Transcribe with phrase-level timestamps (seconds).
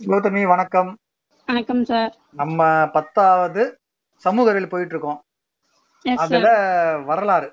[0.00, 0.88] கௌதமி வணக்கம்.
[1.46, 2.14] வணக்கம் சார்.
[2.30, 3.62] நம்ம பத்தாவது
[4.16, 5.20] சமூக அறிவியல் போயிட்டு இருக்கோம்
[6.22, 6.46] அதுல
[6.98, 7.48] வரலாறு.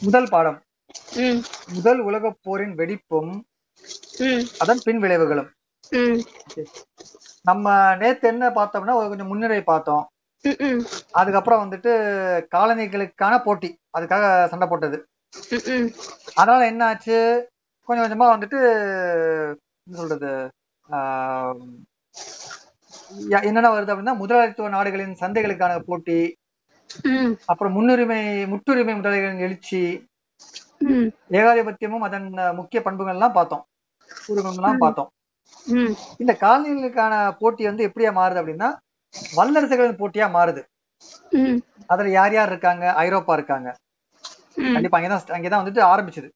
[0.00, 0.58] முதல் பாடம்.
[1.74, 3.32] முதல் உலகப் போரின் வெடிப்பும்
[4.58, 5.50] அதன் பின் விளைவுகளும்.
[7.42, 10.08] நம்ம நேத்து என்ன பார்த்தோம்னா ஒரு கொஞ்சம் முன்னுரை பார்த்தோம்.
[11.10, 11.92] அதுக்கப்புறம் வந்துட்டு
[12.54, 13.70] காலனிகளுக்கான போட்டி.
[13.98, 14.98] அதுக்காக சண்டை போட்டது.
[16.34, 17.48] அதனால என்ன ஆச்சு?
[17.86, 18.60] கொஞ்சம் கொஞ்சமா வந்துட்டு
[19.86, 20.32] என்ன சொல்றது?
[23.46, 26.18] என்னென்ன வருது அப்படின்னா முதலாளித்துவ நாடுகளின் சந்தைகளுக்கான போட்டி
[27.44, 28.20] அப்புறம் முன்னுரிமை
[28.52, 29.80] முற்றுரிமை முதலாளிகளின் எழுச்சி
[31.30, 33.64] ஏகாதிபத்தியமும் அதன் முக்கிய பண்புகள் எல்லாம் பார்த்தோம்
[34.60, 35.10] எல்லாம் பார்த்தோம்.
[36.18, 38.68] இந்த காலனிகளுக்கான போட்டி வந்து எப்படியா மாறுது அப்படின்னா
[39.36, 40.62] வல்லரசுகளின் போட்டியா மாறுது.
[41.86, 42.84] அதுல யார் யார் இருக்காங்க?
[43.04, 43.68] ஐரோப்பா இருக்காங்க.
[44.74, 46.28] கண்டிப்பா அங்கதான் அங்கதான் வந்துட்டு ஆரம்பிச்சது.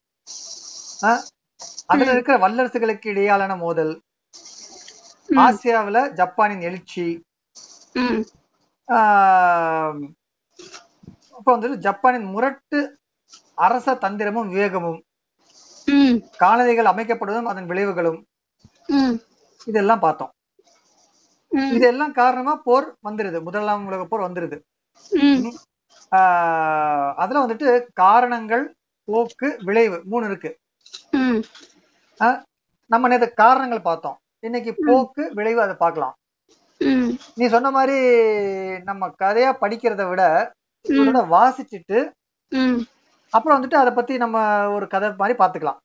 [1.86, 3.94] அதுல இருக்கிற வல்லரசுகளுக்கு இடையாலான மோதல்.
[5.28, 7.06] ஆசியாவுல ஜப்பானின் எழுச்சி
[11.36, 12.78] அப்புறம் வந்துட்டு ஜப்பானின் முரட்டு
[13.54, 15.00] அரச தந்திரமும் விவேகமும்
[16.42, 18.20] காலனிகள் அமைக்கப்படுவதும் அதன் விளைவுகளும்
[19.66, 20.32] இதெல்லாம் பார்த்தோம்.
[21.76, 23.38] இதெல்லாம் காரணமா போர் வந்துருது.
[23.42, 24.56] முதலாம் உலக போர் வந்துருது.
[27.22, 27.68] அதுல வந்துட்டு
[28.02, 28.64] காரணங்கள்
[29.08, 30.50] போக்கு விளைவு மூணு இருக்கு.
[32.90, 34.18] நம்ம நேத்து காரணங்கள் பார்த்தோம்.
[34.46, 36.14] இன்னைக்கு போக்கு விளைவு அதை பார்க்கலாம்.
[37.38, 37.98] நீ சொன்ன மாதிரி
[38.88, 40.22] நம்ம கதையா படிக்கிறத விட
[41.34, 41.98] வாசிச்சுட்டு
[43.32, 44.38] அப்புறம் வந்துட்டு அதை பத்தி நம்ம
[44.76, 45.80] ஒரு கதை மாதிரி பாத்துக்கலாம்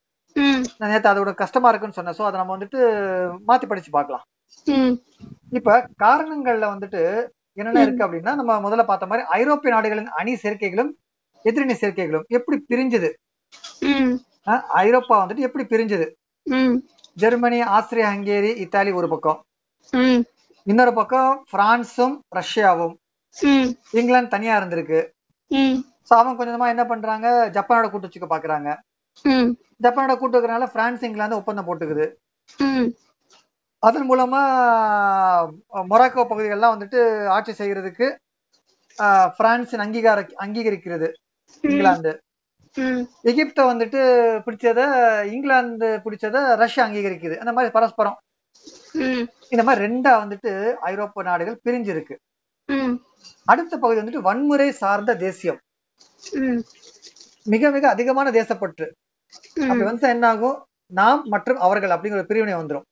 [0.80, 2.18] நான் நேத்து அதோட கஷ்டமா இருக்குன்னு சொன்னேன்.
[2.18, 2.80] சோ அதை நம்ம வந்துட்டு
[3.48, 4.26] மாத்தி படிச்சு பார்க்கலாம்.
[5.58, 7.02] இப்ப காரணங்கள்ல வந்துட்டு
[7.60, 10.92] என்னென்ன இருக்கு அப்படின்னா நம்ம முதல்ல பார்த்த மாதிரி ஐரோப்பிய நாடுகளின் அணி சேர்க்கைகளும்
[11.46, 13.10] எதிரணி சேர்க்கைகளும் எப்படி பிரிஞ்சுது?
[14.84, 16.08] ஐரோப்பா வந்துட்டு எப்படி பிரிஞ்சுது?
[17.18, 19.40] ஜெர்மனி ஆஸ்திரியா ஹங்கேரி இத்தாலி ஒரு பக்கம்.
[20.64, 22.94] இன்னொரு பக்கம் பிரான்சும் ரஷ்யாவும்.
[23.92, 25.00] இங்கிலாந்து தனியா இருந்திருக்கு.
[26.08, 27.28] சோ அவங்க கொஞ்சம் என்ன பண்றாங்க?
[27.56, 28.70] ஜப்பானோட கூட்டு வச்சுக்க பாக்குறாங்க.
[29.84, 32.08] ஜப்பானோட கூட்டு பிரான்ஸ் இங்கிலாந்து ஒப்பந்தம் போட்டுக்குது.
[33.80, 34.42] அதன் மூலமா
[35.92, 38.08] மொராக்கோ பகுதிகள்லாம் வந்துட்டு ஆட்சி செய்யறதுக்கு
[39.38, 41.08] பிரான்சின் அங்கீகார அங்கீகரிக்கிறது
[41.62, 42.12] இங்கிலாந்து.
[43.24, 44.02] எகிப்தை வந்துட்டு
[44.46, 44.80] பிடிச்சத
[45.26, 47.38] இங்கிலாந்து பிடிச்சத ரஷ்யா அங்கீகரிக்குது.
[47.38, 48.18] அந்த மாதிரி பரஸ்பரம்.
[49.50, 52.16] இந்த மாதிரி ரெண்டா வந்துட்டு ஐரோப்பிய நாடுகள் பிரிஞ்சிருக்கு.
[53.46, 55.60] அடுத்த பகுதி வந்துட்டு வன்முறை சார்ந்த தேசியம்.
[57.44, 58.88] மிக மிக அதிகமான தேசப்பற்று.
[59.62, 60.58] அப்படி வந்து என்ன ஆகும்?
[60.92, 62.86] நாம் மற்றும் அவர்கள் அப்படிங்கிற ஒரு பிரிவினை வந்துரும்.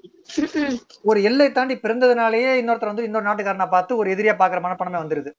[0.54, 0.78] ம்.
[1.02, 5.32] ஒரு எல்லை தாண்டி பிறந்ததுனாலேயே இன்னொருத்தர் வந்து இன்னொரு நாட்டுக்காரனை பார்த்து ஒரு எதிரியா பாக்குற மனப்பணமே வந்துருது.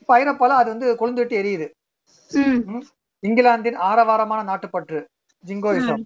[0.00, 1.68] இப்ப ஐரோப்பால அது வந்து கொழுந்து விட்டு எரியுது.
[3.22, 5.00] இங்கிலாந்தின் ஆரவாரமான நாட்டுப்பற்று
[5.46, 6.02] ஜிங்கோயிசம்.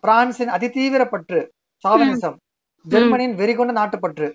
[0.00, 1.40] பிரான்சின் அதிதீவிர பற்று
[1.84, 2.36] சாவனிசம்
[2.84, 4.28] ஜெர்மனியின் வெறிகொண்ட நாட்டுப்பற்று.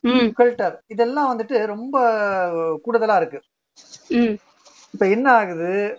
[0.00, 0.30] ம்.
[0.38, 1.94] கல்டர் இதெல்லாம் வந்துட்டு ரொம்ப
[2.84, 3.40] கூடுதலா இருக்கு.
[4.90, 5.98] இப்ப என்ன ஆகுது?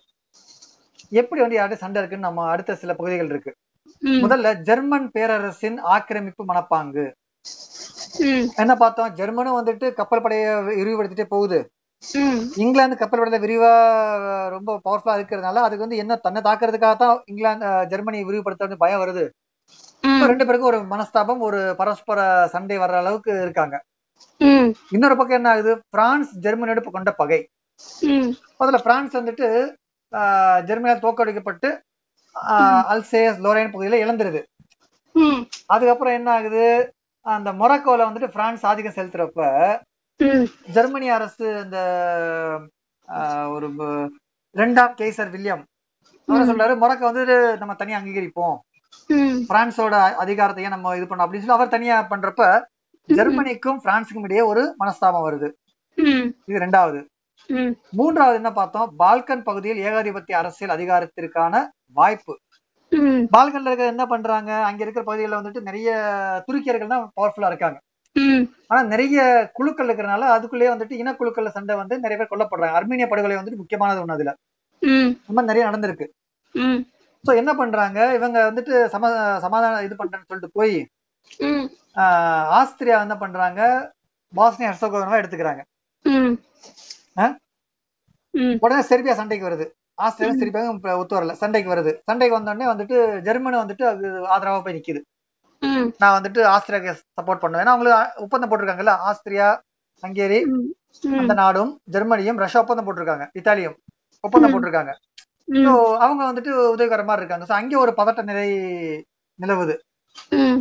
[1.10, 3.54] எப்படி வந்து யார்கிட்ட சண்டை இருக்குன்னு நம்ம அடுத்த சில பகுதிகள் இருக்கு.
[4.04, 7.06] முதல்ல ஜெர்மன் பேரரசின் ஆக்கிரமிப்பு மனப்பாங்கு.
[8.56, 9.16] என்ன பார்த்தோம்?
[9.16, 11.60] ஜெர்மனும் வந்துட்டு கப்பல் படையை விரிவுபடுத்திட்டே போகுது.
[12.58, 13.72] இங்கிலாந்து கப்பல் படையில விரிவா
[14.50, 19.24] ரொம்ப பவர்ஃபுல்லா இருக்கிறதுனால அதுக்கு வந்து என்ன தன்னை தாக்குறதுக்காக தான் இங்கிலாந்து ஜெர்மனி விரிவுபடுத்த வந்து பயம் வருது.
[20.28, 22.20] ரெண்டு பேருக்கும் ஒரு மனஸ்தாபம் ஒரு பரஸ்பர
[22.54, 23.76] சண்டை வர்ற அளவுக்கு இருக்காங்க.
[24.92, 25.72] இன்னொரு பக்கம் என்ன ஆகுது?
[25.90, 27.40] பிரான்ஸ் ஜெர்மனியோட இப்ப கொண்ட பகை.
[28.60, 29.48] முதல்ல பிரான்ஸ் வந்துட்டு
[30.14, 31.70] ஆஹ், ஜெர்மனியால் தோற்கடிக்கப்பட்டு
[32.36, 34.42] ஆஹ், அல்சேஸ் லோரைன் பகுதியில இழந்துருது.
[35.68, 36.64] அதுக்கப்புறம் என்ன ஆகுது?
[37.26, 39.42] அந்த மொராக்கோல வந்துட்டு பிரான்ஸ் ஆதிக்கம் செலுத்துறப்ப
[40.74, 41.46] ஜெர்மனி அரசு
[43.08, 43.68] ஆஹ், ஒரு
[44.56, 45.64] இரண்டாம் கேசர் வில்லியம்.
[46.28, 48.56] அவர் சொல்றாரு மொராக்கோ வந்துட்டு நம்ம தனியா அங்கீகரிப்போம்.
[49.50, 52.44] பிரான்ஸோட அதிகாரத்தையே நம்ம இது பண்ணோம் அப்படின்னு சொல்லி அவர் தனியா பண்றப்ப
[53.10, 55.50] ஜெர்மனிக்கும் பிரான்ஸுக்கும் இடையே ஒரு மனஸ்தாபம் வருது.
[56.48, 57.00] இது ரெண்டாவது.
[57.92, 58.96] மூன்றாவது என்ன பார்த்தோம்?
[59.00, 61.54] பால்கன் பகுதியில் ஏகாதிபத்திய அரசியல் அதிகாரத்திற்கான
[61.92, 62.34] வாய்ப்பு.
[63.36, 64.52] பால்கன்ல இருக்க என்ன பண்றாங்க?
[64.64, 65.90] அங்க இருக்கிற பகுதிகளில் வந்துட்டு நிறைய
[66.48, 67.78] துருக்கியர்கள் தான் பவர்ஃபுல்லா இருக்காங்க.
[68.72, 69.18] ஆனா நிறைய
[69.58, 72.78] குழுக்கள் இருக்கிறனால அதுக்குள்ளேயே வந்துட்டு இனக்குழுக்கள்ல சண்டை வந்து நிறைய பேர் கொல்லப்படுறாங்க.
[72.80, 74.34] அர்மீனிய படுகொலை வந்துட்டு முக்கியமானது ஒண்ணு அதுல.
[75.36, 76.08] மாதிரி நிறைய நடந்திருக்கு.
[77.26, 78.00] சோ என்ன பண்றாங்க?
[78.18, 79.12] இவங்க வந்துட்டு சம
[79.46, 80.76] சமாதானம் இது பண்றேன்னு சொல்லிட்டு போய்
[82.60, 83.62] ஆஸ்திரியா என்ன பண்றாங்க?
[84.34, 85.62] பாஸ்னியா ஹெர்சோகோவினாவை எடுத்துக்கிறாங்க.
[88.64, 89.66] உடனே செர்பியா சண்டைக்கு வருது.
[90.06, 91.34] ஆஸ்திரேலியா செர்பியாவும் ஒத்து வரல.
[91.42, 91.92] சண்டைக்கு வருது.
[92.08, 92.96] சண்டைக்கு வந்த உடனே வந்துட்டு
[93.28, 95.02] ஜெர்மனி வந்துட்டு அது ஆதரவா போய் நிக்குது.
[96.02, 97.72] நான் வந்துட்டு ஆஸ்திரியாக்கு சப்போர்ட் பண்ணுவேன்.
[97.74, 99.48] அவங்களுக்கு ஒப்பந்தம் போட்டிருக்காங்கல்ல ஆஸ்திரியா
[100.04, 100.40] ஹங்கேரி
[101.22, 103.26] அந்த நாடும் ஜெர்மனியும் ரஷ்யா ஒப்பந்தம் போட்டிருக்காங்க.
[103.40, 103.78] இத்தாலியும்
[104.24, 104.94] ஒப்பந்தம் போட்டிருக்காங்க.
[105.66, 105.72] ஸோ
[106.04, 107.46] அவங்க வந்துட்டு உதவிகர மாதிரி இருக்காங்க.
[107.50, 108.48] ஸோ அங்கே ஒரு பதட்ட நிலை
[109.40, 109.76] நிலவுது.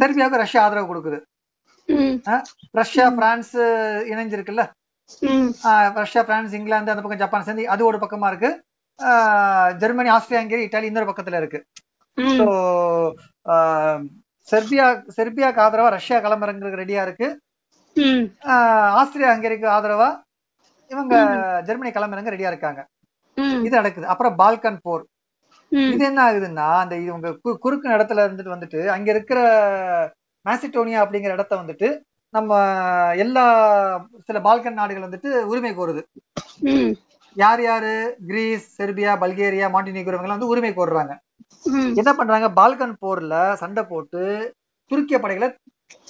[0.01, 1.19] செர்பியாவுக்கு ரஷ்யா ஆதரவு கொடுக்குது.
[2.81, 3.55] ரஷ்யா பிரான்ஸ்
[4.13, 4.65] இணைஞ்சிருக்குல்ல?
[6.01, 8.51] ரஷ்யா பிரான்ஸ் இங்கிலாந்து அந்த பக்கம் ஜப்பான் சேர்ந்து அது ஒரு பக்கமா இருக்கு.
[9.83, 11.61] ஜெர்மனி ஆஸ்திரியா ஹங்கேரி இட்டாலி இன்னொரு பக்கத்துல இருக்கு.
[12.39, 12.47] ஸோ
[14.51, 14.87] செர்பியா
[15.17, 17.29] செர்பியாக்கு ஆதரவா ரஷ்யா களமிறங்குறதுக்கு ரெடியா இருக்கு.
[19.01, 20.09] ஆஸ்திரியா ஹங்கேரிக்கு ஆதரவா
[20.91, 21.15] இவங்க
[21.69, 22.81] ஜெர்மனி களமிறங்க ரெடியா இருக்காங்க.
[23.67, 24.07] இது நடக்குது.
[24.13, 25.05] அப்புறம் பால்கன் போர்.
[25.93, 27.29] இது என்ன ஆகுதுன்னா அந்த இவங்க
[27.65, 29.39] குறுக்கு இடத்துல இருந்துட்டு வந்துட்டு அங்க இருக்கிற
[30.47, 31.89] மேசிடோனியா அப்படிங்கிற இடத்த வந்துட்டு
[32.35, 32.53] நம்ம
[33.25, 33.45] எல்லா
[34.29, 36.03] சில பால்கன் நாடுகள் வந்துட்டு உரிமை கோருது.
[37.37, 37.93] யார் யாரு?
[38.29, 41.15] கிரீஸ் செர்பியா பல்கேரியா மாண்டினிகோ இவங்க வந்து உரிமை கோருறாங்க.
[42.01, 42.49] என்ன பண்றாங்க?
[42.59, 44.23] பால்கன் போர்ல சண்டை போட்டு
[44.91, 45.49] துருக்கிய படைகளை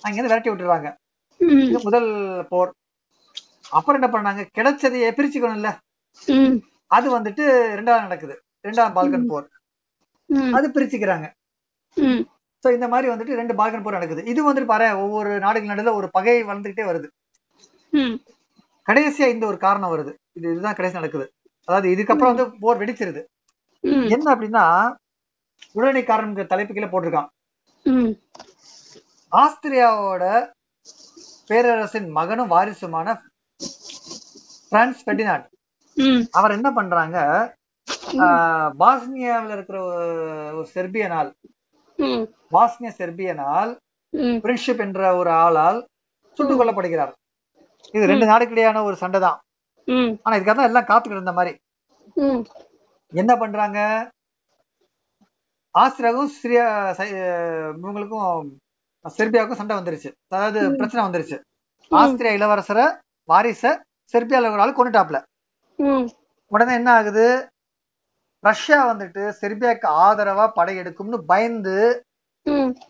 [0.07, 0.91] அங்கிருந்து விரட்டி விட்டுறாங்க
[1.67, 2.09] இது முதல்
[2.53, 2.71] போர்.
[3.77, 4.43] அப்புறம் என்ன பண்ணாங்க?
[4.59, 5.71] கிடைச்சதையே பிரிச்சுக்கணும்ல.
[6.97, 7.45] அது வந்துட்டு
[7.79, 8.35] ரெண்டாவது நடக்குது.
[8.67, 9.47] ரெண்டாம் பால்கன் போர்.
[10.57, 11.27] அது பிரிச்சுக்கிறாங்க.
[12.65, 14.23] சோ இந்த மாதிரி வந்துட்டு ரெண்டு பால்கன் போர் நடக்குது.
[14.33, 17.09] இது வந்துட்டு பாரு ஒவ்வொரு நாடுகள் நடுவில் ஒரு பகை வளர்ந்துகிட்டே வருது.
[18.87, 20.13] கடைசியா இந்த ஒரு காரணம் வருது.
[20.39, 21.27] இது இதுதான் கடைசி நடக்குது.
[21.69, 23.23] அதாவது இதுக்கப்புறம் வந்து போர் வெடிச்சிருது.
[24.15, 24.65] என்ன அப்படின்னா
[25.73, 27.31] உடனடி காரணம் தலைப்பு கீழே போட்டிருக்கான்
[29.33, 30.25] ஆஸ்திரியாவோட
[31.47, 33.09] பேரரசின் மகனும் வாரிசுமான
[34.69, 35.47] பிரான்ஸ் பெர்டினாண்ட்
[35.97, 36.23] ம்.
[36.31, 37.19] அவர் என்ன பண்றாங்க?
[38.79, 41.31] பாஸ்னியாவில் இருக்கிற ஒரு- செர்பியனால்
[42.51, 43.73] பாஸ்னிய செர்பியனால்
[44.13, 44.39] ம்.
[44.43, 45.79] பிரின்ஷிப் என்ற ஒரு ஆளால்
[46.39, 47.13] சுட்டுக் கொல்லப்படுகிறார்.
[47.93, 49.39] இது ரெண்டு நாடுக்கிடையான ஒரு சண்டை தான்
[50.23, 51.53] ஆனா இதுக்காக தான் எல்லாம் காத்துக்கிட்டு இருந்த மாதிரி.
[53.13, 53.79] என்ன பண்றாங்க?
[55.75, 56.67] ஆஸ்திரியாவுக்கும் சிரியா
[57.73, 58.51] இவங்களுக்கும்
[59.05, 60.11] செர்பியாவுக்கும் சண்டை வந்துருச்சு.
[60.29, 61.37] அதாவது பிரச்சனை வந்துருச்சு.
[61.91, 62.85] ஆஸ்திரியா இளவரசரை
[63.29, 63.63] வாரிச
[64.15, 65.19] செர்பியால ஒரு ஆள் கொண்டுட்டாப்ல
[66.53, 67.27] உடனே என்ன ஆகுது?
[68.45, 71.77] ரஷ்யா வந்துட்டு செர்பியாக்கு ஆதரவா படையெடுக்கும்னு பயந்து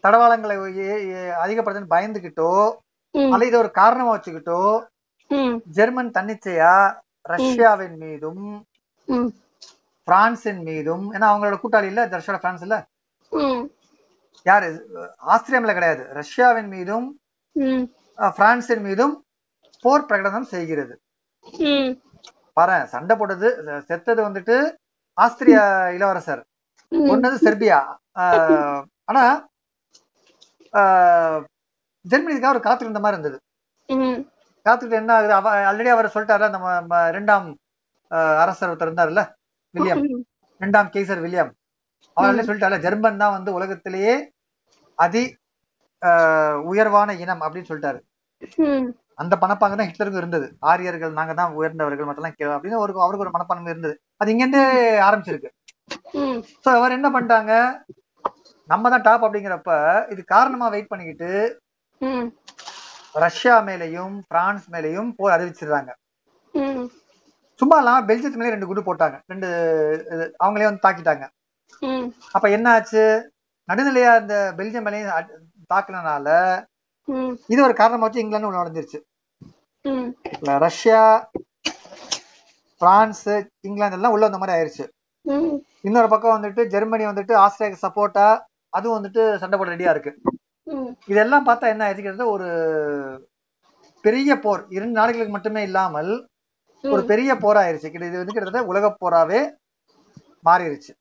[0.03, 0.55] தடவாளங்களை
[1.43, 2.49] அதிகப்படுத்தன்னு பயந்துகிட்டோ
[3.15, 3.31] ம்.
[3.33, 4.61] அல்லது இதை ஒரு காரணமா வச்சுக்கிட்டோ
[5.77, 6.73] ஜெர்மன் தன்னிச்சையா
[7.27, 8.43] ரஷ்யாவின் மீதும்
[10.09, 12.77] பிரான்சின் மீதும் ஏன்னா அவங்களோட கூட்டாளி இல்ல ரஷ்யா பிரான்ஸ் இல்ல.
[14.47, 14.69] யாரு?
[15.27, 16.03] ஆஸ்திரியா மேல கிடையாது.
[16.13, 17.07] ரஷ்யாவின் மீதும்
[18.37, 19.15] பிரான்சின் மீதும்
[19.85, 20.95] போர் பிரகடனம் செய்கிறது.
[22.53, 23.49] பாரு சண்டை போட்டது
[23.87, 24.57] செத்தது வந்துட்டு
[25.19, 25.65] ஆஸ்திரியா
[25.95, 26.43] இளவரசர்.
[26.93, 27.79] ஒன்னது செர்பியா.
[29.11, 29.23] ஆனா
[32.05, 33.39] ஜெர்மனிக்காக அவர் காத்துட்டு இருந்த மாதிரி இருந்தது.
[33.89, 34.21] ம்.
[34.67, 35.33] காத்துக்கிட்டு என்ன ஆகுது?
[35.39, 37.49] அவ ஆல்ரெடி அவர் சொல்லிட்டாருல நம்ம ரெண்டாம்
[38.43, 39.23] அரசர் ஒருத்தர் இருந்தாருல்ல
[39.77, 40.03] வில்லியம்.
[40.61, 41.51] ரெண்டாம் கேசர் வில்லியம்.
[42.17, 44.15] அவர் சொல்லிட்டாருல ஜெர்மன் தான் வந்து உலகத்திலேயே
[45.05, 45.25] அதி
[46.71, 48.01] உயர்வான இனம் அப்படின்னு சொல்லிட்டாரு.
[49.23, 50.47] அந்த பணப்பாங்க தான் ஹிட்லருக்கும் இருந்தது.
[50.71, 53.95] ஆரியர்கள் நாங்க தான் உயர்ந்தவர்கள் மட்டும் அப்படின்னு ஒரு அவருக்கு ஒரு மனப்பான்மை இருந்தது.
[54.21, 54.63] அது இங்கிருந்து
[55.09, 55.51] ஆரம்பிச்சிருக்கு.
[56.65, 57.53] சோ அவர் என்ன பண்ணிட்டாங்க?
[58.73, 59.73] நம்ம தான் டாப் அப்படிங்கிறப்ப
[60.13, 61.31] இது காரணமா வெயிட் பண்ணிக்கிட்டு
[63.25, 65.91] ரஷ்யா மேலையும் பிரான்ஸ் மேலையும் போர் அறிவிச்சிடுறாங்க.
[67.61, 69.17] சும்மா இல்லாம பெல்ஜியத்து மேலே ரெண்டு குண்டு போட்டாங்க.
[69.33, 69.49] ரெண்டு
[70.45, 71.25] அவங்களே வந்து தாக்கிட்டாங்க.
[72.37, 73.05] அப்ப என்ன ஆச்சு?
[73.71, 75.33] நடுநிலையா இந்த பெல்ஜியம் மேலேயும்
[75.73, 76.29] தாக்குனனால
[77.53, 78.99] இது ஒரு காரணமா வச்சு இங்கிலாந்து ஒண்ணு நடந்துருச்சு.
[80.67, 81.01] ரஷ்யா
[82.81, 83.27] பிரான்ஸ்
[83.69, 84.85] இங்கிலாந்து எல்லாம் உள்ள வந்த மாதிரி ஆயிருச்சு.
[85.89, 88.27] இன்னொரு பக்கம் வந்துட்டு ஜெர்மனி வந்துட்டு ஆஸ்திரேலியாக்கு சப்போர்ட்டா
[88.77, 90.13] அதுவும் வந்துட்டு சண்டை போட ரெடியா இருக்கு.
[91.13, 92.49] இதெல்லாம் பார்த்தா என்ன ஆயிடுச்சு ஒரு
[94.05, 94.63] பெரிய போர்.
[94.77, 96.13] இரண்டு நாடுகளுக்கு மட்டுமே இல்லாமல்
[96.85, 99.41] ஒரு பெரிய போரா ஆயிருச்சு கிட்ட- இது வந்து கிட்டத்தட்ட உலக போராவே
[100.45, 100.93] மாறிடுச்சு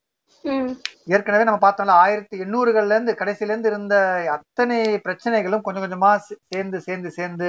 [1.08, 3.94] ஏற்கனவே நம்ம பார்த்தோம்ல ஆயிரத்தி எண்ணூறுகள்ல இருந்து கடைசில இருந்து இருந்த
[4.34, 6.10] அத்தனை பிரச்சனைகளும் கொஞ்சம் கொஞ்சமா
[6.48, 7.48] சேர்ந்து சேர்ந்து சேர்ந்து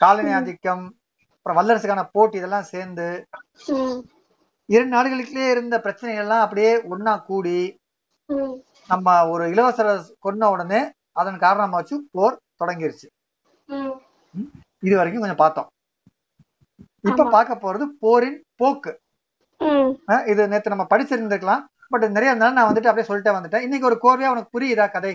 [0.00, 0.84] காலனி ஆதிக்கம்
[1.36, 3.06] அப்புறம் வல்லரசுக்கான போட்டி இதெல்லாம் சேர்ந்து
[4.68, 7.58] இரண்டு நாடுகளுக்குள்ளே இருந்த பிரச்சனைகள் எல்லாம் அப்படியே ஒண்ணா கூடி
[8.90, 10.80] நம்ம ஒரு இளவரசரை கொன்ன உடனே
[11.16, 13.06] அதன் காரணமா வச்சு போர் தொடங்கிருச்சு.
[14.82, 15.68] இது வரைக்கும் கொஞ்சம் பார்த்தோம்.
[17.06, 17.24] இப்ப.
[17.30, 18.92] பார்க்க போறது போரின் போக்கு.
[20.26, 21.62] இது நேத்து நம்ம படிச்சிருந்திருக்கலாம்.
[21.88, 23.62] பட் நிறைய இருந்தாலும் நான் வந்துட்டு அப்படியே சொல்லிட்டே வந்துட்டேன்.
[23.62, 25.12] இன்னைக்கு ஒரு கோர்வையா உனக்கு புரியுதா கதை?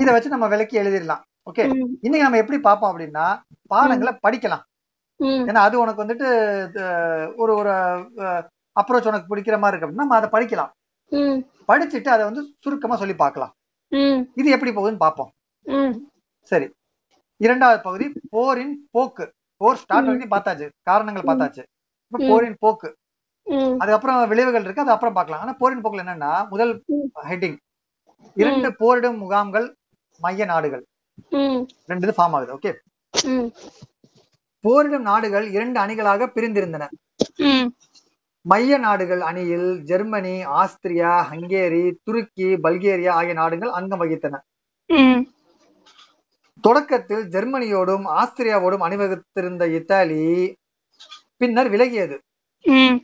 [0.00, 1.22] இதை வச்சு நம்ம விளக்கி எழுதிடலாம்.
[1.50, 1.64] ஓகே?
[2.00, 3.26] இன்னைக்கு நம்ம எப்படி பார்ப்போம் அப்படின்னா
[3.66, 4.64] பாடங்களை படிக்கலாம்.
[5.48, 6.28] ஏன்னா அது உனக்கு வந்துட்டு
[7.36, 7.70] ஒரு ஒரு
[8.76, 10.70] அப்ரோச் உனக்கு பிடிக்கிற மாதிரி இருக்கு அப்படின்னா நம்ம அதை படிக்கலாம்.
[11.68, 13.52] படிச்சுட்டு அதை வந்து சுருக்கமா சொல்லி பார்க்கலாம்.
[14.34, 15.30] இது எப்படி போகுதுன்னு பார்ப்போம்.
[15.66, 15.94] ம்.
[16.42, 16.66] சரி.
[17.36, 19.32] இரண்டாவது பகுதி போரின் போக்கு.
[19.60, 20.08] போர் ஸ்டார்ட்.
[20.08, 20.66] வரைக்கும் பார்த்தாச்சு.
[20.82, 21.62] காரணங்கள் பார்த்தாச்சு.
[22.12, 22.18] இப்ப.
[22.30, 22.88] போரின் போக்கு.
[23.78, 24.82] அதுக்கப்புறம் விளைவுகள் இருக்கு.
[24.82, 25.42] அது அப்புறம் பார்க்கலாம்.
[25.44, 26.72] ஆனா போரின் போக்குல என்னன்னா முதல்.
[27.30, 27.58] ஹெட்டிங்
[28.42, 29.66] இரண்டு போரிடும் முகாம்கள்
[30.20, 30.84] மைய நாடுகள்.
[31.90, 32.52] ரெண்டு இது ஃபார்ம் ஆகுது.
[32.56, 32.72] ஓகே
[34.64, 36.84] போரிடும் நாடுகள் இரண்டு அணிகளாக பிரிந்திருந்தன.
[38.44, 44.36] மைய நாடுகள் அணியில் ஜெர்மனி ஆஸ்திரியா ஹங்கேரி துருக்கி பல்கேரியா ஆகிய நாடுகள் அங்கம் வகித்தன.
[46.68, 50.22] தொடக்கத்தில் ஜெர்மனியோடும் ஆஸ்திரியாவோடும் அணிவகுத்திருந்த இத்தாலி
[51.40, 52.16] பின்னர் விலகியது.
[52.64, 52.96] ம்.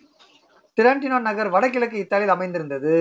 [0.79, 2.95] டிரான்டினோ நகர் வடகிழக்கு இத்தாலியில் அமைந்திருந்தது.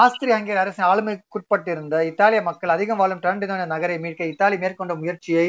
[0.00, 5.46] ஆஸ்திரிய ஹங்கேரி அரசின் ஆளுமைக்குட்பட்டிருந்த இத்தாலிய மக்கள் அதிகம் வாழும் டிரான்டினோ நகரை மீட்க இத்தாலி மேற்கொண்ட முயற்சியை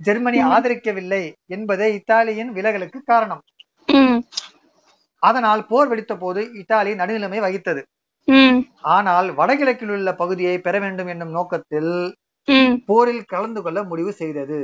[0.00, 0.38] ஜெர்மனி.
[0.54, 1.22] ஆதரிக்கவில்லை
[1.54, 3.42] என்பதே இத்தாலியின் விலகலுக்கு காரணம்.
[5.22, 7.82] அதனால் போர் வெடித்த போது இத்தாலி நடுநிலைமை வகித்தது.
[8.94, 11.92] ஆனால் வடகிழக்கில் உள்ள பகுதியை பெற வேண்டும் என்னும் நோக்கத்தில்
[12.88, 14.60] போரில் கலந்து கொள்ள முடிவு செய்தது.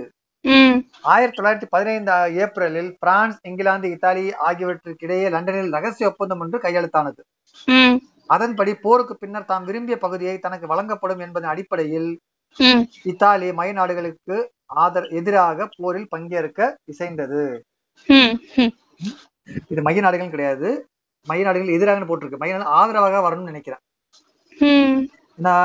[1.12, 2.14] ஆயிரத்தி தொள்ளாயிரத்தி பதினைந்து
[2.44, 7.22] ஏப்ரலில் பிரான்ஸ் இங்கிலாந்து இத்தாலி ஆகியவற்றுக்கிடையே லண்டனில் ரகசிய ஒப்பந்தம் ஒன்று கையெழுத்தானது.
[8.34, 12.10] அதன்படி போருக்கு பின்னர் தாம் விரும்பிய பகுதியை தனக்கு வழங்கப்படும் என்பதன் அடிப்படையில்
[13.12, 14.36] இத்தாலி மை நாடுகளுக்கு
[14.84, 17.42] ஆதர் எதிராக போரில் பங்கேற்க இசைந்தது.
[19.72, 20.68] இது மைய நாடுகள் கிடையாது.
[21.28, 22.40] மைய நாடுகள் எதிராக போட்டிருக்கு.
[22.42, 23.82] மைய நாடு ஆதரவாக வரணும்னு நினைக்கிறேன்.
[25.38, 25.56] ஏன்னா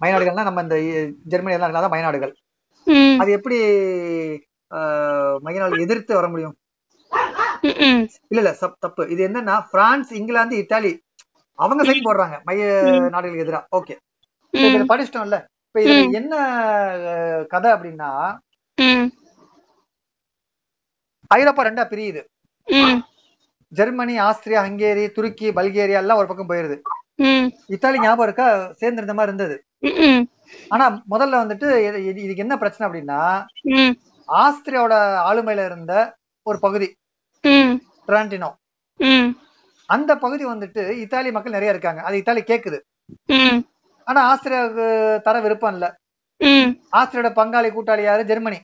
[0.00, 0.76] ஆஹ், மைய நாடுகள்னா நம்ம இந்த
[1.24, 2.32] ஜெர்மனி எல்லாம் இல்லாத மைய நாடுகள்
[2.86, 3.16] ம்.
[3.20, 3.58] அது எப்படி
[4.70, 6.56] ஆஹ், மைய நாடு எதிர்த்து வர முடியும்?
[8.30, 9.02] இல்ல இல்ல சப் தப்பு.
[9.08, 10.92] இது என்னன்னா பிரான்ஸ் இங்கிலாந்து இத்தாலி
[11.58, 12.60] அவங்க சைன் போடுறாங்க மைய.
[13.14, 13.60] நாடுகளுக்கு எதிரா.
[13.72, 13.94] ஓகே.
[14.90, 15.38] படிச்சிட்டோம்ல.
[15.66, 16.34] இப்ப இதுல என்ன
[17.50, 18.08] கதை அப்படின்னா
[21.30, 22.22] ஐரோப்பா ரெண்டா பிரியுது.
[23.72, 26.76] ஜெர்மனி ஆஸ்திரியா ஹங்கேரி துருக்கி பல்கேரியா எல்லாம் ஒரு பக்கம் போயிருது.
[27.66, 28.72] இத்தாலி ஞாபகம் இருக்கா?
[28.72, 29.64] சேர்ந்து இருந்த மாதிரி இருந்தது.
[30.68, 33.44] ஆனா முதல்ல வந்துட்டு இது- இது- இதுக்கு என்ன பிரச்சனை அப்படின்னா
[34.28, 34.94] ஆஸ்திரியாவோட
[35.30, 36.96] ஆளுமையில இருந்த ஒரு பகுதி
[38.06, 38.54] டிரான்டினோ
[39.86, 42.02] அந்த பகுதி வந்துட்டு இத்தாலி மக்கள் நிறைய இருக்காங்க.
[42.02, 42.80] அது இத்தாலி கேக்குது.
[44.04, 45.96] ஆனா ஆஸ்திரியாவுக்கு தர விருப்பம் இல்ல.
[46.92, 48.24] ஆஸ்திரியோட பங்காளி கூட்டாளி யாரு?
[48.24, 48.58] ஜெர்மனி.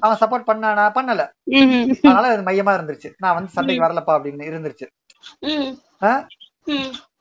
[0.00, 0.90] அவன் சப்போர்ட் பண்ணானா?
[0.94, 1.28] பண்ணல.
[2.02, 3.12] அதனால அது மையமா இருந்துருச்சு.
[3.18, 4.86] நான் வந்து சண்டைக்கு வரலப்பா அப்படின்னு இருந்துருச்சு.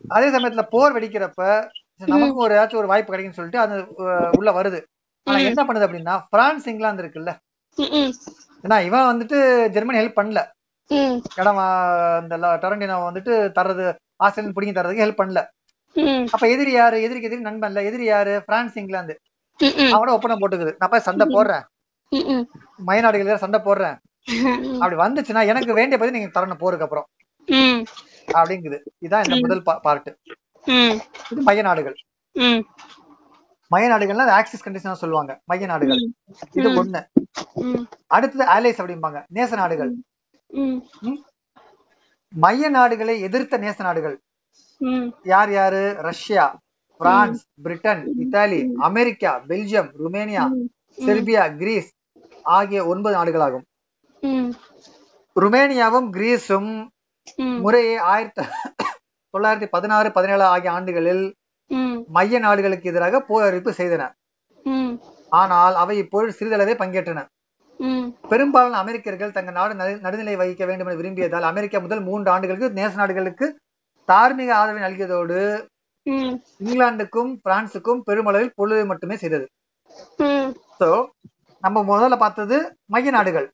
[0.07, 1.41] அதே சமயத்துல போர் வெடிக்கிறப்ப
[1.93, 3.75] சரி, நமக்கும் ஒரு ஏதாச்சும் ஒரு வாய்ப்பு கிடைக்குன்னு சொல்லிட்டு அது
[4.31, 4.79] உள்ள வருது.
[5.27, 5.37] ஆனா.
[5.39, 7.31] என்ன பண்ணுது அப்படின்னா பிரான்ஸ் இங்கிலாந்து இருக்குல்ல?
[8.63, 10.39] ஏன்னா இவன் வந்துட்டு ஜெர்மனி ஹெல்ப் பண்ணல.
[11.35, 11.59] இடம்
[12.21, 15.41] இந்த டொரண்டினோ வந்துட்டு தர்றது ஆஸ்திரேலியன் பிடிங்கி தர்றதுக்கு ஹெல்ப் பண்ணல.
[16.31, 17.01] அப்ப எதிரி யாரு?
[17.01, 17.83] எதிரிக்கு எதிரி நண்பன் இல்ல.
[17.83, 18.43] எதிரி யாரு?
[18.45, 19.15] France England.
[19.91, 20.73] அவனோட ஒப்பந்தம் போட்டுக்குது.
[20.79, 21.63] நான் போய் சண்டை போடுறேன்.
[22.87, 23.97] மயநாடுகள் சண்டை போடுறேன்.
[24.81, 27.07] அப்படி வந்துச்சுன்னா எனக்கு வேண்டிய பத்தி நீங்க தரணும் போருக்கு அப்புறம்.
[28.31, 28.77] அப்படிங்குது.
[29.01, 29.35] இதான் இந்த.
[29.39, 30.17] முதல் பார்ட்
[31.31, 31.95] இது மைய நாடுகள்.
[33.67, 35.41] மைய நாடுகள்னா ஆக்சிஸ் கண்டிஷன் சொல்லுவாங்க.
[35.45, 36.09] மைய நாடுகள்.
[36.53, 36.69] இது.
[36.83, 37.01] ஒண்ணு.
[38.07, 39.25] அடுத்தது ஆலைஸ் அப்படிம்பாங்க.
[39.33, 39.91] நேச நாடுகள்.
[42.29, 44.21] மைய நாடுகளை எதிர்த்த நேச நாடுகள்.
[45.23, 45.95] யார் யாரு?
[45.99, 46.59] Russia
[46.97, 50.43] France Britain Italy America Belgium Romania
[50.97, 51.91] Serbia Greece
[52.43, 53.65] ஆகிய ஒன்பது நாடுகளாகும்.
[55.35, 56.87] ருமேனியாவும் கிரீஸும்
[57.59, 58.41] முறையே ஆயிரத்தி
[59.33, 61.33] தொள்ளாயிரத்தி பதினாறு பதினேழு ஆகிய ஆண்டுகளில்
[62.07, 64.11] மைய நாடுகளுக்கு எதிராக போர் அறிவிப்பு செய்தன
[65.29, 67.25] ஆனால் அவை இப்பொழுது சிறிதளவே பங்கேற்றன.
[68.29, 72.93] பெரும்பாலான அமெரிக்கர்கள் தங்கள் நாடு நடு- நடுநிலை வகிக்க வேண்டும் என விரும்பியதால் அமெரிக்கா முதல் மூன்று ஆண்டுகளுக்கு நேச
[72.93, 73.59] நாடுகளுக்கு
[74.05, 75.67] தார்மீக ஆதரவை நல்கியதோடு
[76.63, 79.47] இங்கிலாந்துக்கும் பிரான்சுக்கும் பெருமளவில் பொருளை மட்டுமே செய்தது.
[81.61, 83.51] நம்ம முதல்ல பார்த்தது மைய நாடுகள்.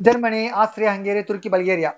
[0.00, 1.90] ஜெர்மனி ஆஸ்திரியா ஹங்கேரி துருக்கி பல்கேரியா.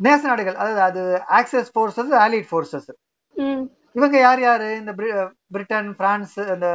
[0.00, 2.88] நேச நாடுகள் அதாவது அது ஆக்சஸ் போர்சஸ் ஆலிட் போர்சஸ்
[3.36, 3.62] ம்.
[3.92, 4.68] இவங்க யார் யாரு?
[4.76, 5.14] இந்த பிரி-
[5.46, 6.68] பிரிட்டன் பிரான்ஸ் இந்த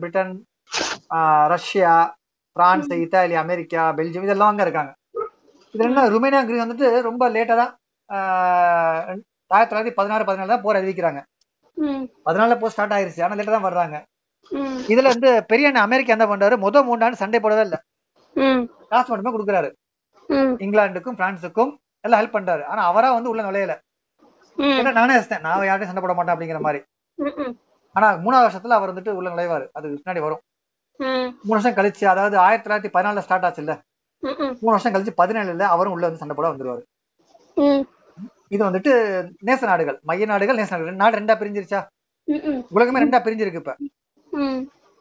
[0.00, 0.32] Britain
[1.46, 1.94] Russia
[2.56, 4.92] France Italy America Belgium இதெல்லாம் அங்க இருக்காங்க.
[5.74, 7.72] இதுல என்ன ருமேனியா கிரீஸ் வந்துட்டு ரொம்ப லேட்டா தான்
[9.50, 11.20] ஆயிரத்தி தொள்ளாயிரத்தி பதினாறு பதினாலு தான் போர் அறிவிக்கிறாங்க.
[12.26, 13.22] பதினால போர் ஸ்டார்ட் ஆயிருச்சு.
[13.22, 13.96] ஆனா லேட்டா தான் வர்றாங்க.
[14.88, 16.56] இதுல வந்து பெரிய அண்ணன் அமெரிக்கா என்ன பண்றாரு?
[16.58, 17.76] முத மூணாண்டு சண்டை போடவே இல்ல.
[18.92, 19.70] காசு மட்டுமே கொடுக்குறாரு.
[20.64, 21.72] இங்கிலாந்துக்கும் பிரான்ஸுக்கும்
[22.06, 22.62] எல்லாம் ஹெல்ப் பண்றாரு.
[22.72, 23.74] ஆனா அவரா வந்து உள்ள நுழையல.
[24.98, 26.80] நானே யோசித்தேன் நான் யார்ட்டையும் சண்டை போட மாட்டேன் அப்படிங்கிற மாதிரி.
[27.96, 29.66] ஆனா மூணாவது வருஷத்துல அவர் வந்துட்டு உள்ள நுழைவாரு.
[29.78, 30.42] அது பின்னாடி வரும்.
[31.46, 33.74] மூணு வருஷம் கழிச்சு அதாவது ஆயிரத்தி தொள்ளாயிரத்தி பதினாலுல ஸ்டார்ட் ஆச்சு இல்ல
[34.62, 36.82] மூணு வருஷம் கழிச்சு பதினேழுல அவரும் உள்ள வந்து சண்டை போட வந்துருவாரு.
[38.54, 38.92] இது வந்துட்டு
[39.48, 41.00] நேச நாடுகள் மைய நாடுகள் நேச நாடுகள்.
[41.02, 41.80] நாடு ரெண்டா பிரிஞ்சிருச்சா?
[42.76, 43.74] உலகமே ரெண்டா பிரிஞ்சிருக்கு இப்ப.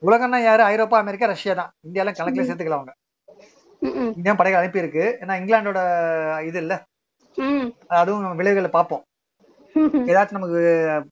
[0.08, 0.64] உலகம்னா யாரு?
[0.74, 1.72] ஐரோப்பா அமெரிக்கா ரஷ்யா தான்.
[1.88, 2.94] இந்தியாலாம் கணக்குல சேர்த்துக்கலாம் அவங்க.
[4.18, 5.80] இந்தியா படைகள் அனுப்பி இருக்கு ஏன்னா இங்கிலாந்தோட
[6.50, 6.74] இது இல்ல.
[8.02, 9.04] அதுவும் விளைவுகளை பார்ப்போம்.
[10.12, 10.62] ஏதாச்சும் நமக்கு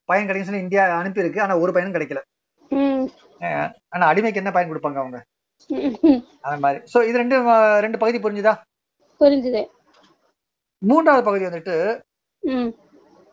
[0.10, 2.22] பயன் கிடைக்கும் சொல்லி இந்தியா அனுப்பி இருக்கு ஆனா ஒரு பயனும் கிடைக்கல.
[3.96, 5.20] ஆனா அடிமைக்கு என்ன பயன் கொடுப்பாங்க அவங்க?
[6.46, 6.80] அந்த மாதிரி.
[6.94, 7.38] சோ இது ரெண்டு
[7.86, 8.54] ரெண்டு பகுதி புரிஞ்சுதா?
[9.22, 9.62] புரிஞ்சுது.
[10.82, 11.76] மூன்றாவது பகுதி வந்துட்டு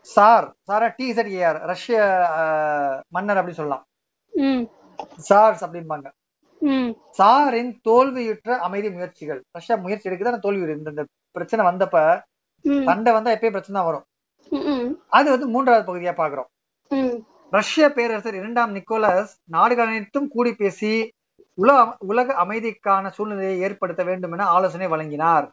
[0.06, 1.06] சார் சாரா டி
[1.40, 1.98] ஏஆர் ரஷ்ய
[3.14, 3.84] மன்னர் அப்படின்னு சொல்லலாம்.
[5.28, 6.08] சார்ஸ் அப்படிம்பாங்க.
[7.18, 9.40] சாரின் தோல்வியுற்ற அமைதி முயற்சிகள்.
[9.56, 11.04] ரஷ்யா முயற்சி எடுக்குது ஆனா தோல்வி இந்த
[11.37, 11.97] பிரச்சனை வந்தப்ப
[12.88, 14.04] சண்டை வந்தா எப்பயும் பிரச்சனை வரும்.
[15.18, 16.50] அது வந்து மூன்றாவது பகுதியா பாக்குறோம்
[17.56, 20.92] ரஷ்ய பேரரசர் இரண்டாம் நிக்கோலஸ் நாடுகள் அனைத்தும் கூடி பேசி
[21.54, 25.47] உலக உலக அமைதிக்கான சூழ்நிலையை ஏற்படுத்த வேண்டும் என ஆலோசனை வழங்கினார்.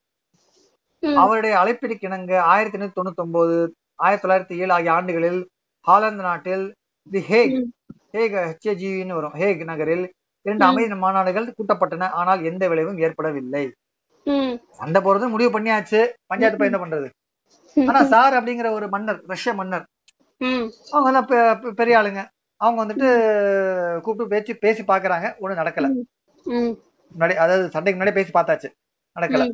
[1.03, 3.57] அவருடைய அழைப்பிற்கு இணங்க ஆயிரத்தி எண்ணூத்தி தொண்ணூத்தி ஒன்பது
[4.05, 5.41] ஆயிரத்தி தொள்ளாயிரத்தி ஏழு ஆகிய ஆண்டுகளில்
[5.87, 6.65] ஹாலந்து நாட்டில்
[7.11, 7.55] தி ஹேக்.
[8.13, 9.35] ஹேக் ஹெச்ஏஜின்னு வரும்.
[9.41, 10.05] ஹேக் நகரில்
[10.45, 10.63] இரண்டு.
[10.69, 12.09] அமைதி மாநாடுகள் கூட்டப்பட்டன.
[12.19, 13.63] ஆனால் எந்த விளைவும் ஏற்படவில்லை.
[14.79, 15.99] சண்டை போறது முடிவு பண்ணியாச்சு.
[16.31, 17.07] பஞ்சாயத்து போய் என்ன பண்றது?
[17.77, 19.85] ஆனா சார் அப்படிங்கிற ஒரு மன்னர் ரஷ்ய மன்னர்
[20.93, 21.27] அவங்க எல்லாம்
[21.79, 22.21] பெரிய ஆளுங்க.
[22.61, 23.07] அவங்க வந்துட்டு
[24.05, 25.27] கூப்பிட்டு பேச்சு பேசி பாக்குறாங்க.
[25.41, 25.87] ஒண்ணும் நடக்கல.
[27.15, 28.69] முன்னாடி அதாவது சண்டைக்கு முன்னாடி பேசி பார்த்தாச்சு.
[29.15, 29.45] நடக்கல.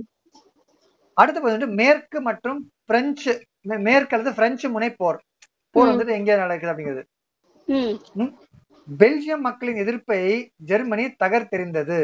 [1.17, 3.32] அடுத்து வந்துட்டு மேற்கு மற்றும் பிரெஞ்சு
[3.88, 5.17] மேற்கு அல்லது பிரெஞ்சு முனை போர்
[5.75, 5.91] போர்.
[5.91, 7.03] வந்துட்டு எங்க நடக்குது அப்படிங்கிறது.
[8.88, 10.22] பெல்ஜியம் மக்களின் எதிர்ப்பை
[10.70, 12.00] ஜெர்மனி தகர்த்தெறிந்தது.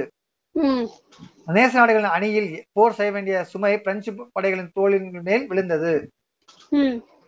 [1.56, 5.94] நேச நாடுகளின் அணியில் போர் செய்ய வேண்டிய சுமை பிரெஞ்சு படைகளின் தோளின் மேல் விழுந்தது.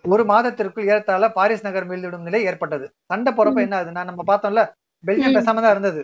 [0.05, 2.85] ஒரு மாதத்திற்குள் ஏறத்தாழ பாரிஸ் நகர் மீள்விடும் நிலை ஏற்பட்டது.
[3.11, 4.63] சண்டை போறப்ப என்ன ஆகுதுன்னா நம்ம பார்த்தோம்ல
[5.03, 5.37] பெல்ஜியம்.
[5.37, 6.01] பேசாம தான் இருந்தது.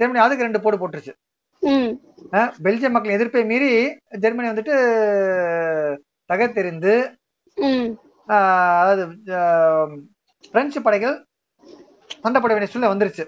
[0.00, 1.14] ஜெர்மனி அதுக்கு ரெண்டு போடு போட்டுருச்சு.
[2.64, 3.70] பெல்ஜியம் மக்களின் எதிர்ப்பை மீறி
[4.24, 4.74] ஜெர்மனி வந்துட்டு
[6.30, 6.94] தகர்த்தெறிந்து
[8.80, 9.04] அதாவது
[10.54, 11.16] பிரெஞ்சு படைகள்
[12.22, 13.24] சண்டை போட வேண்டிய சூழ்நிலை வந்துருச்சு.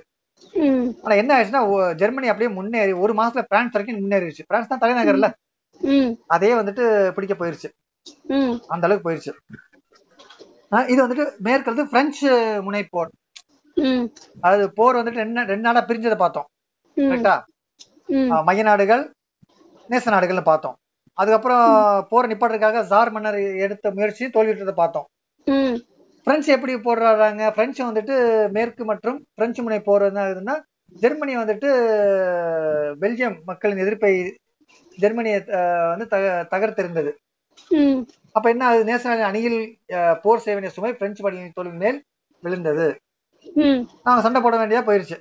[1.04, 1.62] ஆனா என்ன ஆயிடுச்சுன்னா
[2.00, 4.44] ஜெர்மனி அப்படியே முன்னேறி ஒரு மாசத்துல பிரான்ஸ் வரைக்கும் முன்னேறிடுச்சு.
[4.50, 5.28] பிரான்ஸ் தான் தலைநகர்ல.
[5.80, 6.85] ம், அதே வந்துட்டு
[7.16, 7.68] பிடிக்க போயிருச்சு.
[8.75, 9.32] அந்த அளவுக்கு போயிருச்சு.
[10.92, 12.30] இது வந்துட்டு மேற்கொண்டு பிரெஞ்சு
[12.66, 13.11] முனைப்போர்.
[14.44, 16.49] அதாவது போர் வந்துட்டு ரெண்டு ரெண்டு நாடா பிரிஞ்சதை பார்த்தோம்.
[16.97, 17.35] கரெக்டா?
[18.49, 19.02] மைய நாடுகள்
[19.92, 20.76] நேச நாடுகள்னு பார்த்தோம்.
[21.18, 21.62] அதுக்கப்புறம்
[22.11, 25.06] போர் நிப்பாட்டுறதுக்காக ஜார் மன்னர் எடுத்த முயற்சி தோல்வியுற்றதை பார்த்தோம்.
[26.26, 27.50] பிரெஞ்சு எப்படி போடுறாங்க?
[27.50, 28.14] பிரெஞ்சு வந்துட்டு
[28.50, 30.54] மேற்கு மற்றும் பிரெஞ்சு முனை போர் என்ன ஆகுதுன்னா
[30.96, 31.68] ஜெர்மனி வந்துட்டு
[33.00, 34.12] பெல்ஜியம் மக்களின் எதிர்ப்பை
[34.98, 35.38] ஜெர்மனியை
[35.90, 37.10] வந்து தக- தகர்த்தெறிந்தது
[37.70, 38.00] ம்,
[38.32, 38.84] அப்ப என்ன ஆகுது?
[38.88, 39.58] நேச அணியில்
[40.22, 41.98] போர் செய்ய வேண்டிய சுமை பிரெஞ்சு படையின் தோல்வி மேல்
[42.42, 42.87] விழுந்தது.
[44.02, 45.16] நாங்க சண்டை போட வேண்டியதா போயிருச்சு.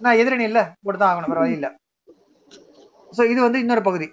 [0.00, 1.68] நான் எதிரணி இல்ல போட்டுதான் ஆகணும் வேற வழி இல்ல.
[3.12, 4.06] சோ இது வந்து இன்னொரு பகுதி.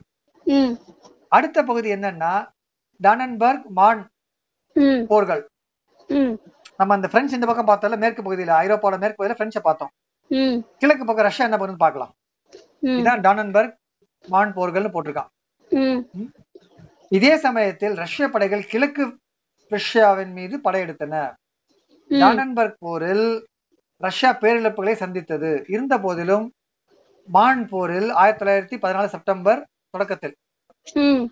[1.32, 2.34] அடுத்த பகுதி என்னன்னா
[3.04, 4.02] டானன்பர்க் மான்
[5.08, 5.43] போர்கள்.
[6.80, 9.91] நம்ம அந்த பிரெஞ்சு இந்த பக்கம் பார்த்தோம்ல மேற்கு பகுதியில ஐரோப்பாவோட மேற்கு பகுதியில பிரெஞ்சை பார்த்தோம்.
[10.82, 12.12] கிழக்கு பக்கம் ரஷ்யா என்ன பண்ணுன்னு பார்க்கலாம்.
[12.88, 13.76] ம், இதான் டானன்பர்க்
[14.26, 15.32] மான் போர்கள்னு போட்டிருக்கான்.
[17.18, 19.04] இதே சமயத்தில் ரஷ்ய படைகள் கிழக்கு
[19.72, 21.13] ரஷ்யாவின் மீது படையெடுத்தன
[22.12, 23.28] டானன்பர்க் போரில்
[24.02, 25.52] ரஷ்யா பேரிழப்புகளை சந்தித்தது.
[25.74, 26.46] இருந்த போதிலும்
[27.28, 29.62] மான் போரில் ஆயிரத்தி தொள்ளாயிரத்தி பதினாலு செப்டம்பர்
[29.94, 30.36] தொடக்கத்தில்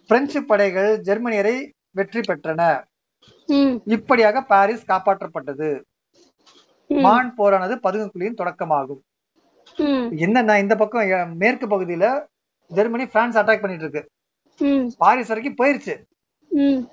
[0.09, 1.55] பிரெஞ்சு படைகள் ஜெர்மனியரை
[1.97, 2.61] வெற்றி பெற்றன.
[3.95, 5.69] இப்படியாக பாரிஸ் காப்பாற்றப்பட்டது.
[6.89, 9.01] மான் போரானது பதுங்குக்குழியின் தொடக்கமாகும்.
[10.23, 12.07] என்னன்னா இந்த பக்கம் மேற்கு பகுதியில
[12.71, 14.01] ஜெர்மனி பிரான்ஸ் அட்டாக் பண்ணிட்டு இருக்கு
[15.03, 15.95] பாரிஸ் வரைக்கும் போயிருச்சு.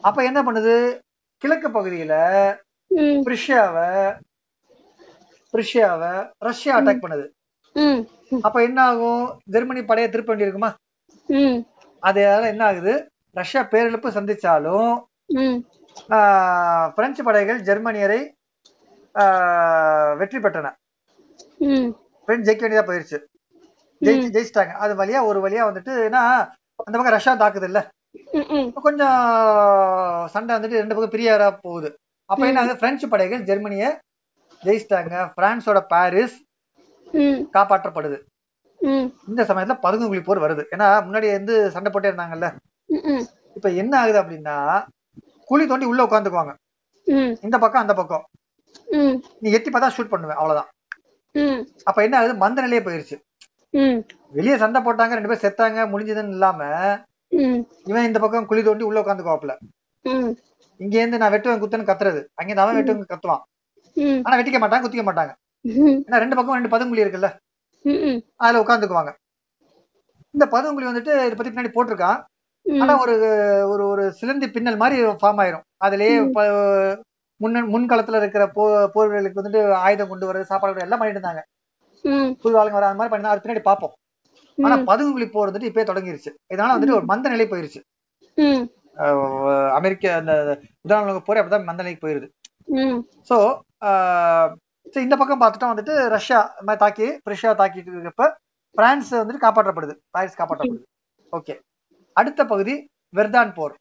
[0.00, 0.74] அப்ப என்ன பண்ணுது?
[1.42, 2.14] கிழக்கு பகுதியில
[3.26, 3.88] பிரிஷியாவை
[5.54, 6.12] பிரிஷியாவை
[6.48, 7.26] ரஷ்யா அட்டாக் பண்ணுது.
[8.46, 9.24] அப்ப என்ன ஆகும்?
[9.54, 10.70] ஜெர்மனி படையை திருப்ப வேண்டியிருக்குமா?
[11.28, 11.58] ம்,
[12.02, 12.94] அதனால என்ன ஆகுது?
[13.38, 14.92] ரஷ்யா பேரிழப்பு சந்திச்சாலும்
[16.96, 18.20] பிரெஞ்சு படைகள் ஜெர்மனியரை
[19.14, 20.68] ஆஹ், வெற்றி பெற்றன.
[22.28, 23.18] பிரெஞ்சு ஜெயிக்க வேண்டியதா போயிருச்சு.
[24.02, 24.74] ஜெயிச்சு ஜெயிச்சிட்டாங்க.
[24.82, 26.20] அது வழியா ஒரு வழியா வந்துட்டு ஏன்னா
[26.86, 27.80] அந்த பக்கம் ரஷ்யா தாக்குது இல்ல
[28.86, 29.18] கொஞ்சம்
[30.34, 31.88] சண்டை வந்துட்டு ரெண்டு பக்கம் பிரியரா போகுது.
[32.30, 33.84] அப்ப என்ன பிரெஞ்சு படைகள் ஜெர்மனிய
[34.62, 35.14] ஜெயிச்சிட்டாங்க.
[35.38, 36.38] பிரான்ஸோட பாரிஸ்
[37.54, 38.18] காப்பாற்றப்படுது.
[39.30, 40.62] இந்த சமயத்துல பதுங்குகுழி போர் வருது.
[40.74, 42.48] ஏன்னா முன்னாடி வந்து சண்டை போட்டே இருந்தாங்கல்ல.
[43.56, 44.56] இப்ப என்ன ஆகுது அப்படின்னா
[45.50, 46.52] குழி தோண்டி உள்ள உட்காந்துக்குவாங்க
[47.46, 48.24] இந்த பக்கம் அந்த பக்கம்.
[49.42, 50.68] நீ எட்டி பார்த்தா ஷூட் பண்ணுவேன் அவ்வளவுதான்.
[51.88, 52.34] அப்ப என்ன ஆகுது?
[52.42, 53.16] மந்த நிலையே போயிருச்சு.
[54.36, 56.60] வெளியே சண்டை போட்டாங்க ரெண்டு பேரும் செத்தாங்க முடிஞ்சதுன்னு இல்லாம
[57.90, 59.54] இவன் இந்த பக்கம் குழி தோண்டி உள்ள உட்காந்துக்குவாப்ல
[60.80, 62.20] இங்க இருந்து நான் வெட்டுவேன் குத்துன்னு கத்துறது.
[62.40, 63.42] அங்க அவன் வெட்டுவேன் கத்துவான்.
[64.26, 65.32] ஆனா வெட்டிக்க மாட்டாங்க குத்திக்க மாட்டாங்க.
[66.06, 67.28] ஏன்னா ரெண்டு பக்கம் ரெண்டு பதுங்குழி இருக்குல்ல.
[68.44, 69.12] அதுல உட்காந்துக்குவாங்க
[70.34, 72.18] இந்த பதுங்குழி வந்துட்டு இதை பத்தி பின்னாடி போட்டிருக்கான்.
[72.66, 73.14] ஆனா ஒரு
[73.72, 75.64] ஒரு ஒரு சிலந்தி பின்னல் மாதிரி ஃபார்ம் ஆயிரும்.
[75.86, 76.14] அதுலயே
[77.40, 81.42] முன்ன முன்காலத்துல இருக்கிற போ போர் வீரர்களுக்கு வந்துட்டு ஆயுதம் கொண்டு வரது சாப்பாடு எல்லாம் பண்ணிட்டு இருந்தாங்க
[82.42, 83.94] புது ஆளுங்க வர அந்த மாதிரி பண்ணி அது பின்னாடி பார்ப்போம்.
[84.58, 86.30] ஆனா ம், பதுங்குழி போர் வந்துட்டு இப்பயே தொடங்கிருச்சு.
[86.52, 87.80] இதனால வந்துட்டு ஒரு மந்த நிலை போயிருச்சு.
[89.78, 90.32] அமெரிக்க அந்த
[90.82, 92.28] முதலாம் உலக போர் அப்படிதான் மந்த நிலைக்கு போயிருது.
[93.28, 93.36] சோ
[95.06, 98.26] இந்த பக்கம் பார்த்துட்டோம் வந்துட்டு ரஷ்யா இந்த மாதிரி தாக்கி ரஷ்யா தாக்கிட்டு இருக்கப்ப
[98.74, 99.94] பிரான்ஸ் வந்துட்டு காப்பாற்றப்படுது.
[100.14, 100.86] பாரிஸ் காப்பாற்றப்படுது.
[101.32, 101.54] ஓகே
[102.18, 102.74] அடுத்த பகுதி
[103.16, 103.74] வெர்தான் போர்.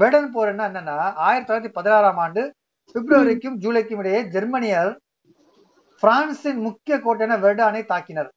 [0.00, 2.42] வெர்டன் போர் என்ன என்னன்னா ஆயிரத்தி தொள்ளாயிரத்தி பதினாறாம் ஆண்டு
[2.94, 4.92] பிப்ரவரிக்கும் ஜூலைக்கும் இடையே ஜெர்மனியர்
[6.02, 8.30] பிரான்சின் முக்கிய கோட்டையான வெர்டானை தாக்கினர்.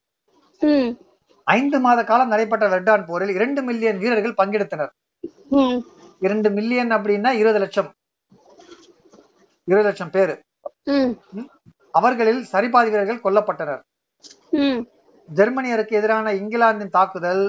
[1.43, 4.91] ஐந்து மாத காலம் நடைபெற்ற வெர்டான் போரில் இரண்டு மில்லியன் வீரர்கள் பங்கெடுத்தனர்.
[6.19, 7.89] இரண்டு மில்லியன் அப்படின்னா இருபது லட்சம்.
[9.67, 10.35] இருபது லட்சம் பேரு.
[11.91, 13.81] அவர்களில் சரிபாதி வீரர்கள் கொல்லப்பட்டனர்.
[15.29, 17.43] ஜெர்மனியருக்கு எதிரான இங்கிலாந்தின் தாக்குதல்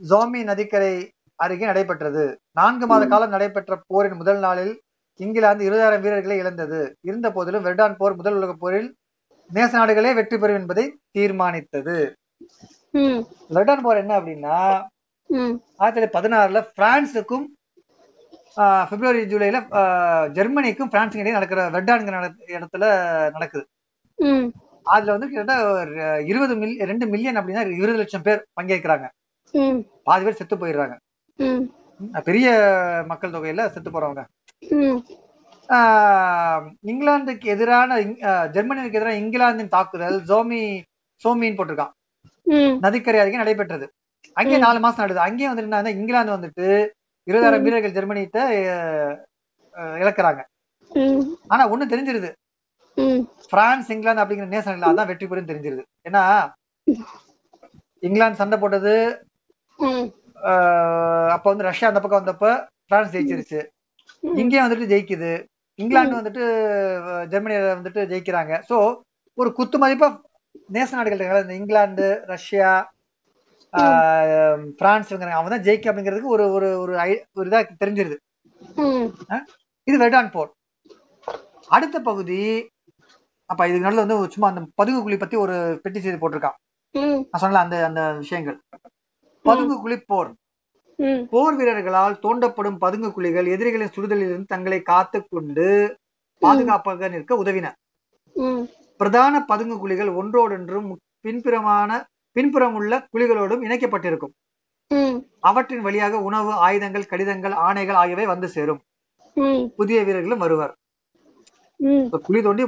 [0.00, 0.92] ஜோமி நதிக்கரை
[1.38, 2.24] அருகே நடைபெற்றது.
[2.52, 4.74] நான்கு மாத காலம் நடைபெற்ற போரின் முதல் நாளில்
[5.20, 6.78] இங்கிலாந்து இருபதாயிரம் வீரர்களை இழந்தது.
[7.00, 8.88] இருந்த போதிலும் வெர்டான் போர் முதல் உலகப் போரில்
[9.50, 11.96] நேச நாடுகளே வெற்றி பெறும் என்பதை தீர்மானித்தது.
[13.50, 14.56] வெர்டான் போர் என்ன அப்படின்னா
[15.78, 17.46] ஆயிரத்தி தொள்ளாயிரத்தி பதினாறுல பிரான்ஸுக்கும்
[18.56, 19.56] ஆஹ், பிப்ரவரி ஜூலைல
[20.32, 22.84] ஜெர்மனிக்கும் பிரான்ஸுக்கும் இடையே நடக்கிற வெர்டான்ங்கிற நட- இடத்துல
[23.30, 23.64] நடக்குது.
[24.86, 29.06] அதுல வந்து கிட்டத்தட்ட இருபது மில் ரெண்டு மில்லியன் அப்படின்னா இருபது லட்சம் பேர் பங்கேற்கிறாங்க.
[30.08, 30.96] பாதி பேர் செத்து போயிடுறாங்க.
[32.28, 32.48] பெரிய
[33.10, 34.22] மக்கள் தொகையில செத்து போறவங்க.
[36.90, 37.98] இங்கிலாந்துக்கு எதிரான
[38.54, 40.60] ஜெர்மனிக்கு எதிரான இங்கிலாந்தின் தாக்குதல் ஜோமி
[41.24, 41.94] சோமின்னு போட்டிருக்கான்.
[42.84, 43.86] நதிக்கரை அருகே நடைபெற்றது.
[44.38, 45.26] அங்கேயே நாலு மாசம் நடக்குது.
[45.28, 46.66] அங்கேயே வந்துட்டு என்ன இங்கிலாந்து வந்துட்டு
[47.28, 48.38] இருபதாயிரம் வீரர்கள் ஜெர்மனிட்ட
[50.02, 50.42] இழக்கிறாங்க.
[51.52, 52.30] ஆனா ஒண்ணு தெரிஞ்சிருது.
[53.52, 55.82] பிரான்ஸ் இங்கிலாந்து அப்படிங்கிற நேசன் இல்ல அதான் வெற்றி பெறும் தெரிஞ்சிருது.
[56.08, 56.22] ஏன்னா
[58.06, 58.94] இங்கிலாந்து சண்டை போட்டது
[61.34, 63.60] அப்ப வந்து ரஷ்யா அந்த பக்கம் வந்தப்ப பிரான்ஸ் ஜெயிச்சிருச்சு.
[64.20, 65.32] இங்கேயும் வந்துட்டு ஜெயிக்குது.
[65.74, 66.44] இங்கிலாந்து வந்துட்டு
[67.32, 68.62] ஜெர்மனியில வந்துட்டு ஜெயிக்கிறாங்க.
[68.68, 68.76] சோ
[69.34, 70.08] ஒரு குத்து மதிப்பா
[70.72, 72.70] நேச நாடுகள் இந்த இங்கிலாந்து ரஷ்யா
[74.76, 78.16] பிரான்ஸ் அவங்க தான் ஜெயிக்க அப்படிங்கிறதுக்கு ஒரு ஒரு ஒரு ஐ- ஒரு இதா தெரிஞ்சிருது.
[79.84, 80.50] இது வெர்டான் போர்
[81.68, 82.40] அடுத்த பகுதி
[83.46, 86.56] அப்ப இதுக்கு நடுவுல வந்து சும்மா அந்த பதுங்கு குழி பத்தி ஒரு பெட்டி செய்தி போட்டிருக்கான்
[87.30, 88.58] நான் சொன்னல அந்த அந்த விஷயங்கள்.
[89.48, 90.30] பதுங்கு குழி போர்.
[91.58, 95.66] வீரர்களால் தோண்டப்படும் பதுங்கு குழிகள் எதிரிகளின் சுடுதலிலிருந்து தங்களை காத்து கொண்டு
[96.42, 97.66] பாதுகாப்பாக நிற்க உதவின.
[99.00, 100.88] பிரதான பதுங்கு குழிகள் ஒன்றோடொன்றும்
[101.26, 101.90] பின்புறமான
[102.36, 104.34] பின்புறமுள்ள குழிகளோடும் இணைக்கப்பட்டிருக்கும்.
[105.48, 108.80] அவற்றின் வழியாக உணவு ஆயுதங்கள் கடிதங்கள் ஆணைகள் ஆகியவை வந்து சேரும்.
[109.78, 110.74] புதிய வீரர்களும் வருவர்.
[112.26, 112.64] குழி தோண்டி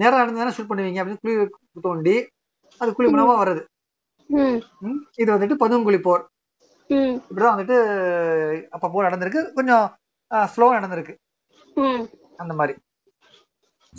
[0.00, 1.34] நேரம் நடந்து ஷூட் பண்ணுவீங்க அப்படின்னு குழி
[1.86, 2.14] தோண்டி
[2.80, 3.62] அது குழி மூலமா வருது
[5.22, 6.22] இது வந்துட்டு பதுங்குழி போர்.
[6.90, 7.78] இப்படிதான் வந்துட்டு
[8.74, 9.42] அப்ப போர் நடந்திருக்கு.
[9.56, 9.86] கொஞ்சம்
[10.52, 11.14] ஸ்லோ நடந்திருக்கு.
[12.42, 12.74] அந்த மாதிரி.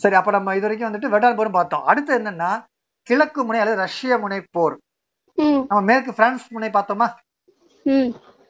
[0.04, 1.86] சரி அப்ப நம்ம இது வரைக்கும் வந்துட்டு வெட்டான் போரும் பார்த்தோம்.
[1.92, 2.52] அடுத்து என்னன்னா
[3.10, 4.76] கிழக்கு முனை அல்லது ரஷ்ய முனை போர்.
[5.70, 7.08] நம்ம மேற்கு பிரான்ஸ் முனை பார்த்தோமா?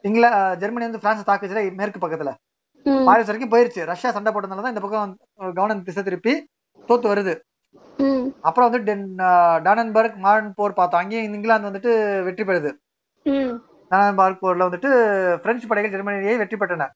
[0.06, 0.30] இங்கிலா
[0.62, 2.32] ஜெர்மனி வந்து பிரான்ஸ் தாக்குச்சுல மேற்கு பக்கத்துல.
[3.08, 3.82] பாரிஸ் வரைக்கும் போயிருச்சு.
[3.92, 5.12] ரஷ்யா சண்டை போட்டதுனால தான் இந்த பக்கம்
[5.58, 6.32] கவனம் திசை திருப்பி
[6.88, 7.34] தோத்து வருது.
[8.48, 8.94] அப்புறம் வந்து
[9.66, 11.02] டானன்பர்க் மார்ன் போர் பார்த்தோம்.
[11.02, 11.92] அங்கேயும் இங்கிலாந்து வந்துட்டு
[12.26, 12.70] வெற்றி பெறுது.
[13.92, 14.90] டானன்பர்க் போர்ல வந்துட்டு
[15.44, 16.88] பிரெஞ்சு படைகள் ஜெர்மனியை வெற்றி பெற்றன.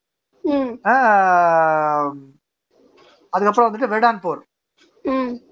[3.32, 4.42] அதுக்கப்புறம் வந்துட்டு வெர்டான் போர்.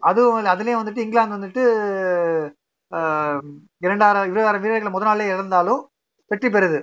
[0.09, 1.65] அதுவும் அதுலயும் வந்துட்டு இங்கிலாந்து வந்துட்டு
[3.85, 5.81] இரண்டாயிரம் இருபதாயிரம் வீரர்களை முதல் நாளே இழந்தாலும்
[6.31, 6.79] வெற்றி பெறுது.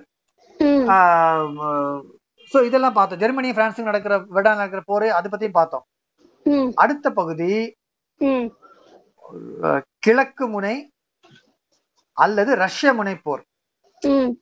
[2.52, 3.22] ஸோ இதெல்லாம் பார்த்தோம்.
[3.22, 5.86] ஜெர்மனி பிரான்ஸுக்கு நடக்கிற வெர்டான் நடக்கிற போர் அதை பத்தியும் பார்த்தோம்.
[6.84, 7.52] அடுத்த பகுதி
[10.06, 10.76] கிழக்கு முனை
[12.18, 13.44] அல்லது ரஷ்ய முனை போர்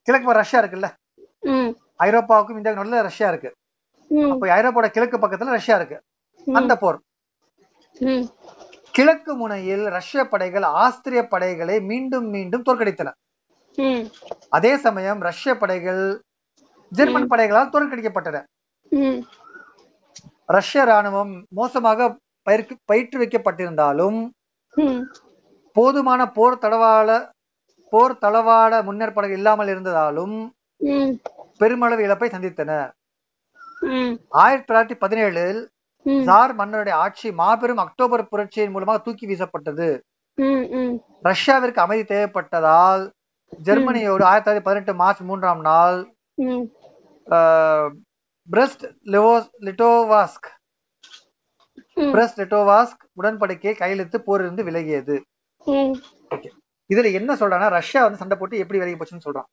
[0.05, 0.87] கிழக்கு ரஷ்யா இருக்குல்ல?
[2.05, 3.49] ஐரோப்பாவுக்கும் இந்தியாவுக்கும் நடுவுல ரஷ்யா இருக்கு.
[4.31, 5.97] அப்போ ஐரோப்பாவோட கிழக்கு பக்கத்துல ரஷ்யா இருக்கு.
[6.59, 6.99] அந்த போர்.
[8.95, 13.09] கிழக்கு முனையில் ரஷ்ய படைகள் ஆஸ்திரிய படைகளை மீண்டும் மீண்டும் தோற்கடித்தன.
[14.57, 16.01] அதே சமயம் ரஷ்ய படைகள்
[16.91, 18.37] ஜெர்மன் படைகளால் தோற்கடிக்கப்பட்டன.
[20.57, 22.09] ரஷ்ய ராணுவம் மோசமாக
[22.49, 24.19] பயிர்க்கு பயிற்றுவிக்கப்பட்டிருந்தாலும்
[25.75, 27.11] போதுமான போர் தளவாட
[27.93, 30.37] போர் தளவாட முன்னேற்பாடுகள் இல்லாமல் இருந்ததாலும்
[31.61, 32.71] பெருமளவு இழப்பை சந்தித்தன.
[33.95, 35.59] ம் ஆயிரத்தி தொள்ளாயிரத்தி பதினேழில்
[36.27, 39.89] ஜார் மன்னருடைய ஆட்சி மாபெரும் அக்டோபர் புரட்சியின் மூலமாக தூக்கி வீசப்பட்டது.
[41.27, 43.03] ரஷ்யாவிற்கு அமைதி தேவைப்பட்டதால்
[43.67, 45.97] ஜெர்மனியோடு ஆயிரத்தி தொள்ளாயிரத்தி பதினெட்டு மார்ச் மூன்றாம் நாள்
[48.49, 50.49] பிரெஸ்ட் லிவோஸ் லிட்டோவாஸ்க்
[51.99, 52.11] ம்.
[52.11, 55.15] பிரெஸ்ட் லிட்டோவாஸ்க் உடன்படிக்கை கையெழுத்து போரிலிருந்து விலகியது.
[56.93, 59.49] இதுல என்ன சொல்றாங்கன்னா ரஷ்யா வந்து சண்டை போட்டு எப்படி விலகி போச்சுன்னு சொல்றான்.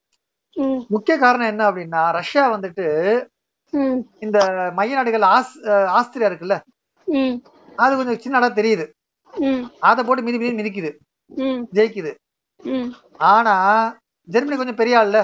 [0.89, 2.87] முக்கிய காரணம் என்ன அப்படின்னா ரஷ்யா வந்துட்டு
[4.21, 4.39] இந்த
[4.75, 5.53] மைய நாடுகள் ஆஸ்
[5.99, 6.57] ஆஸ்திரியா இருக்குல்ல?
[7.77, 8.85] அது கொஞ்சம் சின்ன நாடா தெரியுது.
[9.81, 10.93] அதை போட்டு மிதி மிதி மிதிக்குது.
[11.77, 12.13] ஜெயிக்குது.
[13.19, 13.55] ஆனா
[14.29, 15.19] ஜெர்மனி கொஞ்சம் பெரிய ஆள்ல?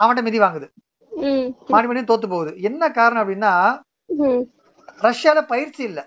[0.00, 0.68] அவன்கிட்ட மிதி வாங்குது.
[1.10, 1.46] ம்.
[1.68, 2.52] மறுபடியும் தோத்து போகுது.
[2.68, 3.52] என்ன காரணம் அப்படின்னா
[5.06, 6.00] ரஷ்யால பயிற்சி இல்ல.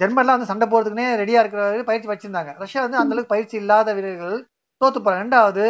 [0.00, 2.52] ஜெர்மன்லாம் வந்து சண்டை போறதுக்குன்னே ரெடியா இருக்கிற பயிற்சி வச்சிருந்தாங்க.
[2.62, 4.36] ரஷ்யா வந்து அந்த அளவுக்கு பயிற்சி இல்லாத வீரர்கள்
[4.80, 5.22] தோத்து போறாங்க.
[5.24, 5.64] ரெண்டாவது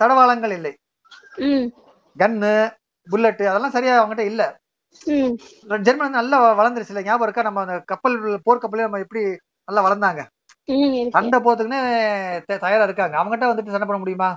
[0.00, 0.72] தடவாளங்கள் இல்லை.
[2.16, 2.52] கன்னு
[3.12, 4.42] புல்லட் அதெல்லாம் சரியா அவங்ககிட்ட இல்ல.
[5.86, 6.92] ஜெர்மன் வந்து நல்லா வளர்ந்துருச்சு.
[6.94, 7.46] இல்ல ஞாபகம் இருக்கா?
[7.48, 9.22] நம்ம அந்த கப்பல் போர்க்கப்பலே நம்ம எப்படி
[9.68, 10.22] நல்லா வளர்ந்தாங்க?
[11.16, 11.80] சண்டை போறதுக்குன்னே
[12.66, 13.14] தயாரா இருக்காங்க.
[13.20, 14.30] அவங்ககிட்ட வந்துட்டு சண்டை பண்ண முடியுமா?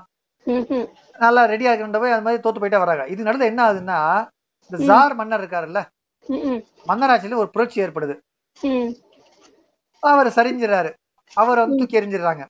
[1.25, 3.05] நல்லா ரெடியா இருக்கின்ற போய் அது மாதிரி தோத்து போயிட்டே வராங்க.
[3.13, 3.99] இது நடுவில் என்ன ஆகுதுன்னா
[4.69, 5.81] இந்த ஜார் மன்னர் இருக்காருல்ல
[6.87, 8.19] மன்னராட்சியில ஒரு புரட்சி ஏற்படுது.
[9.99, 10.93] அவர் சரிஞ்சிடறாரு.
[11.33, 12.45] அவர் வந்து தூக்கி எறிஞ்சிடுறாங்க.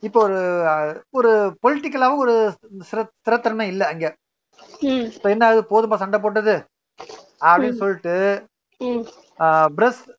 [0.00, 2.54] இப்போ ஒரு ஒரு பொலிட்டிக்கலாவும் ஒரு
[2.90, 4.16] ஸ்திர- ஸ்திரத்தன்மை இல்ல அங்க.
[5.14, 5.66] இப்ப என்ன ஆகுது?
[5.70, 6.64] போதுமா சண்டை போட்டது?
[7.40, 8.44] அப்படின்னு சொல்லிட்டு
[9.74, 10.10] பிரஸ்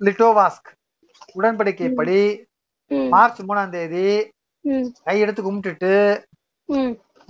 [0.00, 0.72] லிட்டோவாஸ்க்
[1.38, 2.44] உடன்படிக்கைப்படி
[3.08, 4.30] மார்ச் மூணாம் தேதி
[5.04, 6.22] கையெடுத்து கும்பிட்டுட்டு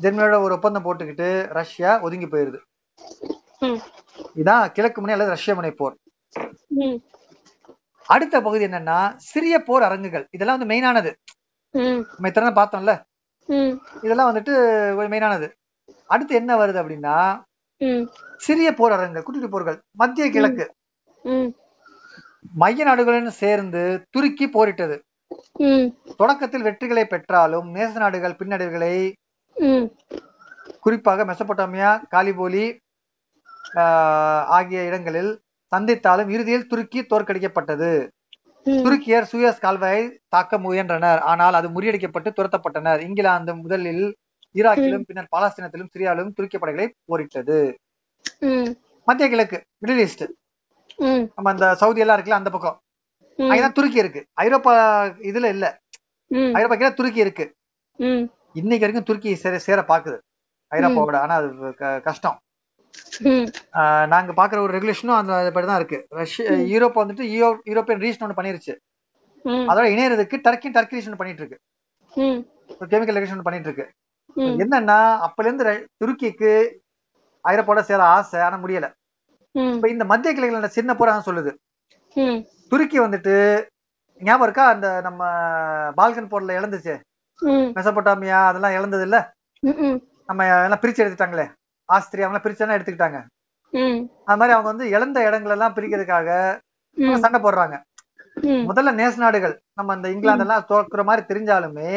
[0.03, 2.59] ஜெர்மனியோட ஒரு ஒப்பந்தம் போட்டுக்கிட்டு ரஷ்யா ஒதுங்கி போயிருது.
[4.40, 5.97] இதான் கிழக்கு முனை அல்லது ரஷ்ய முனை போர்.
[8.09, 8.99] அடுத்த பகுதி என்னன்னா
[9.31, 10.25] சிறிய போர் அரங்குகள்.
[10.37, 11.12] இதெல்லாம் வந்து மெயினானது
[11.75, 12.92] நம்ம இத்தனை பார்த்தோம்ல?
[14.07, 14.55] இதெல்லாம் வந்துட்டு
[14.99, 15.49] ஒரு மெயினானது
[16.14, 17.16] அடுத்து என்ன வருது அப்படின்னா
[18.47, 20.66] சிறிய போர் அரங்குகள் குட்டி போர்கள் மத்திய கிழக்கு.
[22.61, 24.97] மைய நாடுகளுடன் சேர்ந்து துருக்கி போரிட்டது.
[26.21, 28.94] தொடக்கத்தில் வெற்றிகளை பெற்றாலும் நேச நாடுகள் பின்னடைவுகளை
[30.85, 32.64] குறிப்பாக மெசபொட்டாமியா காலிபோலி
[34.57, 35.31] ஆகிய இடங்களில்
[35.73, 37.90] சந்தித்தாலும் இறுதியில் துருக்கி தோற்கடிக்கப்பட்டது.
[38.66, 40.03] துருக்கியர் சூயஸ் கால்வாயை
[40.35, 41.21] தாக்க முயன்றனர்.
[41.33, 43.01] ஆனால் அது முறியடிக்கப்பட்டு துரத்தப்பட்டனர்.
[43.09, 44.05] இங்கிலாந்து முதலில்
[44.55, 47.59] ஈராக்கிலும் பின்னர் பாலஸ்தீனத்திலும் சிரியாவிலும் துருக்கிய படைகளை போரிட்டது.
[49.09, 50.25] மத்திய கிழக்கு மிடில் ஈஸ்ட்.
[51.37, 52.79] நம்ம அந்த சவுதி எல்லாம் இருக்குல்ல அந்த பக்கம்.
[53.38, 54.21] அங்கதான் துருக்கி இருக்கு.
[54.44, 54.73] ஐரோப்பா
[55.31, 55.66] இதுல இல்ல.
[56.59, 57.44] ஐரோப்பா கீழே துருக்கி இருக்கு.
[58.61, 60.18] இன்னைக்கு வரைக்கும் துருக்கி சேர சேர பாக்குது
[60.73, 61.16] ஐரோப்பாவோட.
[61.25, 61.49] ஆனா அது
[62.09, 62.38] கஷ்டம்.
[64.06, 66.06] நாங்க பாக்குற ஒரு ரெகுலேஷனும் அந்த படிதான் இருக்கு.
[66.08, 68.76] ரஷ்யா யூரோப் வந்துட்டு யூரோ- யூரோப்பியன் ரீஜன் ஒன்று பண்ணிருச்சு.
[69.68, 71.58] அதோட இணையறதுக்கு டர்க்கி டர்க்கி ரீஜன் பண்ணிட்டு இருக்கு.
[72.68, 73.92] கெமிக்கல் ரெகுலேஷன் பண்ணிட்டு இருக்கு.
[74.58, 76.68] என்னன்னா அப்பல இருந்து துருக்கிக்கு
[77.48, 78.92] ஐரோப்பாவோட சேர ஆசை ஆனா முடியல.
[79.74, 81.54] இப்ப இந்த மத்திய கிழக்குல சின்ன போரா சொல்லுது.
[82.68, 83.66] துருக்கி வந்துட்டு
[84.18, 84.68] ஞாபகம் இருக்கா?
[84.68, 85.24] அந்த நம்ம
[85.96, 87.00] பால்கன் போர்ல இழந்துச்சு.
[87.74, 89.32] மெசபொட்டாமியா அதெல்லாம் இழந்தது இல்ல?
[90.26, 91.52] நம்ம எல்லாம் பிரிச்சு எடுத்துட்டாங்களே.
[91.88, 93.18] ஆஸ்திரியா எல்லாம் பிரிச்சு எடுத்துக்கிட்டாங்க.
[94.29, 96.31] அது மாதிரி அவங்க வந்து இழந்த இடங்கள் எல்லாம் பிரிக்கிறதுக்காக
[97.24, 97.77] சண்டை போடுறாங்க.
[98.68, 101.92] முதல்ல நேச நாடுகள் நம்ம இந்த இங்கிலாந்து எல்லாம் தோக்குற மாதிரி தெரிஞ்சாலுமே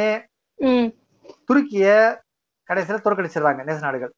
[1.49, 1.86] துருக்கிய
[2.69, 4.12] கடைசியில தோற்கடிச்சிடுறாங்க நேச நாடுகள்.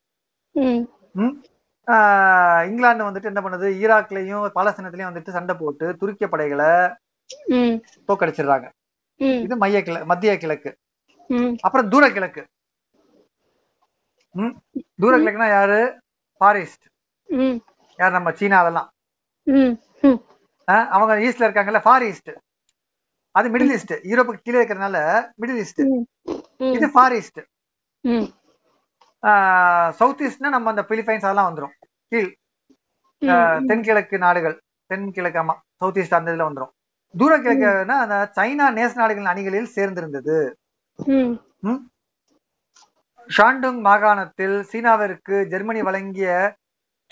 [2.70, 3.68] இங்கிலாந்து வந்துட்டு என்ன பண்ணுது?
[3.84, 6.70] ஈராக்லயும் பாலஸ்தீனத்திலயும் வந்துட்டு சண்டை போட்டு துருக்கிய படைகளை
[7.56, 7.76] ம்.
[9.46, 10.72] இது மைய கிழ மத்திய கிழக்கு.
[11.66, 12.42] அப்புறம் தூர கிழக்கு
[15.02, 15.80] தூர கிழக்குனா யாரு?
[16.42, 16.86] ஃபாரிஸ்ட்
[18.00, 18.90] யார் நம்ம சீனா அதெல்லாம்
[20.96, 22.32] அவங்க ஈஸ்ட்ல இருக்காங்கல்ல ஃபார் ஈஸ்ட்
[23.36, 24.98] அது மிடில் ஈஸ்ட் யூரோப்புக்கு கீழே இருக்கிறதுனால
[25.42, 25.82] மிடில் ஈஸ்ட்
[26.76, 27.42] இது ஃபார் ஈஸ்ட்
[30.00, 31.76] சவுத் ஈஸ்ட்னா நம்ம அந்த பிலிப்பைன்ஸ் அதெல்லாம் வந்துரும்.
[32.12, 32.30] கீழ்.
[33.70, 34.56] தென்கிழக்கு நாடுகள்.
[34.90, 35.56] தென்கிழக்கு ஆமா.
[35.82, 36.74] சவுத் ஈஸ்ட் அந்த இதுல வந்துரும்.
[37.14, 40.38] தூர கிழக்குனா அந்த சைனா நேச நாடுகளின் அணிகளில் சேர்ந்திருந்தது.
[43.36, 46.30] ஷாண்டுங் மாகாணத்தில் சீனாவிற்கு ஜெர்மனி வழங்கிய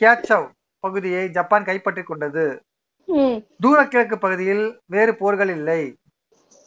[0.02, 0.48] கியாச்சவ்
[0.84, 2.46] பகுதியை ஜப்பான் கைப்பற்றிக் கொண்டது.
[3.64, 5.82] தூர கிழக்கு பகுதியில் வேறு போர்கள் இல்லை.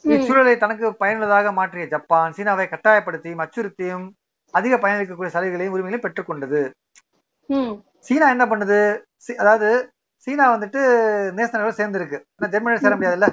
[0.05, 4.05] இச்சூழலை தனக்கு பயனுள்ளதாக மாற்றிய ஜப்பான் சீனாவை கட்டாயப்படுத்தியும் அச்சுறுத்தியும்
[4.55, 6.63] அதிக பயனளிக்கக்கூடிய சலுகைகளையும் உரிமைகளையும் பெற்றுக்கொண்டது
[8.07, 8.81] சீனா என்ன பண்ணுது?
[9.43, 9.69] அதாவது
[10.27, 10.81] சீனா வந்துட்டு
[11.39, 13.29] நேசனோட சேர்ந்து இருக்கு ஆனா ஜெர்மனியோட சேர முடியாதுல்ல?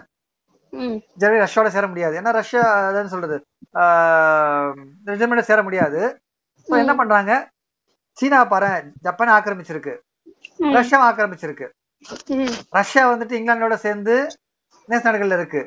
[1.22, 2.16] ஜெர்மனி ரஷ்யாவோட சேர முடியாது.
[2.20, 2.64] ஏன்னா ரஷ்யா
[3.14, 3.38] சொல்றது?
[3.74, 4.74] ஆஹ்
[5.06, 6.02] ஜெர்மனியோட சேர முடியாது.
[6.68, 7.34] என்ன பண்றாங்க?
[8.18, 8.68] சீனா பாரு
[9.04, 9.94] ஜப்பானை ஆக்கிரமிச்சிருக்கு.
[10.58, 10.74] ம்.
[10.78, 11.68] ரஷ்யாவை ஆக்கிரமிச்சிருக்கு.
[12.70, 14.16] ரஷ்யா வந்துட்டு இங்கிலாந்தோட சேர்ந்து
[14.90, 15.62] நேச நாடுகள்ல இருக்கு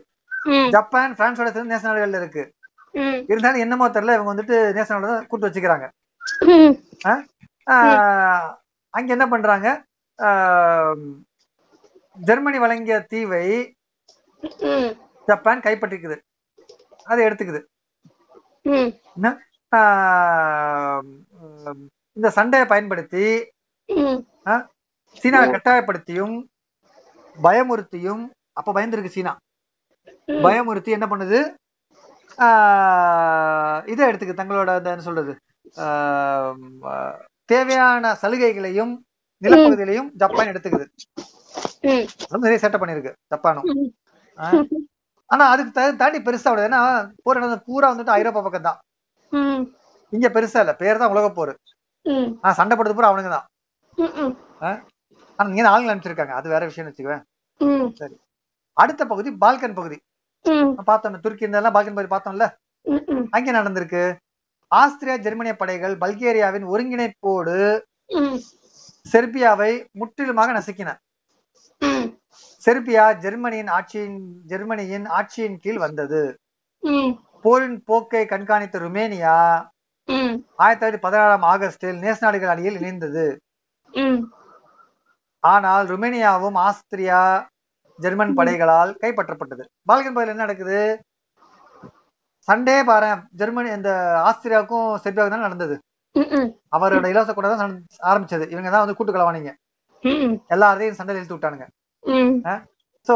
[0.70, 2.44] ஜப்பான் பிரான்ஸோட சேர்ந்து நேச நாடுகள்ல இருக்கு
[3.28, 5.86] இருந்தாலும் என்னமோ தெரியல இவங்க வந்துட்டு நேச நாடுகளை கூட்டு வச்சுக்கிறாங்க.
[8.96, 9.68] அங்க என்ன பண்றாங்க?
[12.16, 13.46] ஜெர்மனி வழங்கிய தீவை
[15.26, 16.16] ஜப்பான் கைப்பற்றிக்குது.
[17.04, 17.60] அதை எடுத்துக்குது.
[22.16, 23.24] இந்த சண்டையை பயன்படுத்தி
[25.20, 26.36] சீனாவை கட்டாயப்படுத்தியும்
[27.46, 28.22] பயமுறுத்தியும்
[28.58, 29.32] அப்ப பயந்துருக்கு சீனா.
[30.44, 31.38] பயமுறுத்தி என்ன பண்ணுது?
[33.92, 35.34] இதை எடுத்துக்கு தங்களோட என்ன சொல்றது
[37.52, 38.94] தேவையான சலுகைகளையும்
[39.44, 40.86] நிலப்பகுதிகளையும் ஜப்பான் எடுத்துக்குது.
[42.44, 43.68] நிறைய சேட்டை பண்ணிருக்கு ஜப்பானும்.
[45.34, 45.70] ஆனா அதுக்கு
[46.00, 46.80] தாண்டி பெருசா விடாது ஏன்னா
[47.24, 48.80] போர் நடந்தது பூரா வந்துட்டு ஐரோப்பா பக்கம் தான்
[50.12, 50.72] இங்க பெருசா இல்ல.
[50.80, 51.52] பேர் தான் உலக போர்.
[52.42, 53.46] ஆனா சண்டை போடுறது பூரா அவனுங்க தான்.
[55.38, 57.22] ஆனா இங்க ஆளுங்க அனுப்பிச்சிருக்காங்க அது வேற விஷயம் வச்சுக்குவேன்.
[57.60, 57.88] ம்.
[58.76, 59.98] அடுத்த பகுதி பால்கன் பகுதி.
[60.88, 62.46] பார்த்தோம் துருக்கி இருந்தெல்லாம் பால்கன் பகுதி பார்த்தோம்ல?
[63.36, 64.02] அங்க நடந்திருக்கு?
[64.72, 67.56] ஆஸ்திரியா ஜெர்மனிய படைகள் பல்கேரியாவின் ஒருங்கிணைப்போடு
[69.06, 70.90] செர்பியாவை முற்றிலுமாக நசுக்கின.
[72.64, 74.18] செர்பியா ஜெர்மனியின் ஆட்சியின்
[74.50, 76.22] ஜெர்மனியின் ஆட்சியின் கீழ் வந்தது.
[77.44, 79.36] போரின் போக்கை கண்காணித்த ருமேனியா
[80.62, 83.26] ஆயிரத்தி தொள்ளாயிரத்தி பதினாறாம் ஆகஸ்டில் நேச நாடுகள் அணியில் இணைந்தது.
[85.42, 87.20] ஆனால் ருமேனியாவும் ஆஸ்திரியா
[87.98, 88.34] ஜெர்மன்.
[88.38, 89.64] படைகளால் கைப்பற்றப்பட்டது.
[89.88, 90.80] பால்கன் பகுதியில் என்ன நடக்குது?
[92.48, 93.90] சண்டே பாரு ஜெர்மனி இந்த
[94.28, 95.76] ஆஸ்திரியாவுக்கும் செர்பியாவுக்கும் தான் நடந்தது.
[96.76, 97.78] அவரோட இலவச கூட தான்
[98.10, 98.44] ஆரம்பிச்சது.
[98.54, 99.52] இவங்க தான் வந்து கூட்டு கலவானீங்க
[100.54, 101.66] எல்லாரையும் சண்டையில் இழுத்து விட்டானுங்க.
[103.08, 103.14] சோ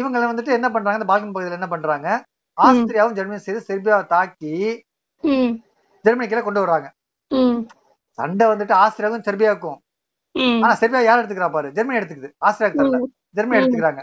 [0.00, 0.98] இவங்க வந்துட்டு என்ன பண்றாங்க?
[0.98, 2.08] இந்த பால்கன் பகுதியில் என்ன பண்றாங்க?
[2.58, 4.54] ஆஸ்திரியாவும் ஜெர்மனி செய்து செர்பியாவை தாக்கி
[6.04, 6.88] ஜெர்மனி கீழே கொண்டு வர்றாங்க.
[8.18, 9.78] சண்டை வந்துட்டு ஆஸ்திரியாவுக்கும் செர்பியாவுக்கும்.
[10.62, 11.68] ஆனா செர்பியா யார் எடுத்துக்கிறா பாரு?
[11.76, 12.30] ஜெர்மனி எடுத்துக்குது.
[12.46, 12.98] ஆஸ்திரியாவுக்கு தரல
[13.38, 13.58] ஜெர்மனி.
[13.60, 14.02] எடுத்துக்கிறாங்க.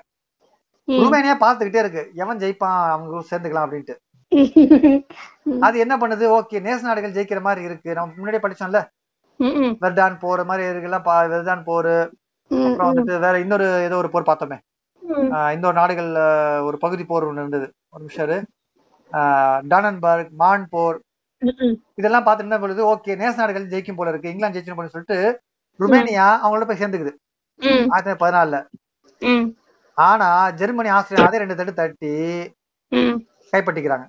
[0.87, 2.03] ருமேனியா பார்த்துக்கிட்டே இருக்கு.
[2.23, 2.79] எவன் ஜெயிப்பான்?
[2.93, 3.95] அவங்க சேர்ந்துக்கலாம் அப்படின்ட்டு.
[5.65, 6.25] அது என்ன பண்ணுது?
[6.37, 7.89] ஓகே நேச நாடுகள் ஜெயிக்கிற மாதிரி இருக்கு.
[7.97, 8.81] நம்ம முன்னாடியே படிச்சோம்ல.
[9.83, 11.93] வெர்டான் போர் மாதிரி இருக்குல்லாம் பா வெர்டான் போர்.
[12.49, 14.57] அப்புறம் வந்துட்டு வேற இன்னொரு ஏதோ ஒரு போர் பார்த்தோமே.
[15.55, 16.21] இன்னொரு நாடுகள்ல
[16.67, 17.67] ஒரு பகுதி போர் ஒன்று இருந்தது.
[17.93, 18.47] ஒரு நிமிஷம்
[19.71, 20.97] டானன்பர்க் மான் போர்.
[21.99, 24.31] இதெல்லாம் பார்த்துட்டு என்ன பொழுது ஓகே நேச நாடுகள் ஜெயிக்கும் போல இருக்கு.
[24.33, 25.17] இங்கிலாந்து ஜெயிக்கணும் போல சொல்லிட்டு
[25.79, 27.13] ருமேனியா அவங்களோட போய் சேர்ந்துக்குது.
[27.93, 28.57] ஆயிரத்தி தொள்ளாயிரத்தி பதினாலுல.
[29.97, 30.27] ஆனா
[30.59, 32.11] ஜெர்மனி ஆஸ்திரியா அதே ரெண்டு தட்டு தட்டி
[33.51, 34.05] கைப்பற்றிக்கிறாங்க.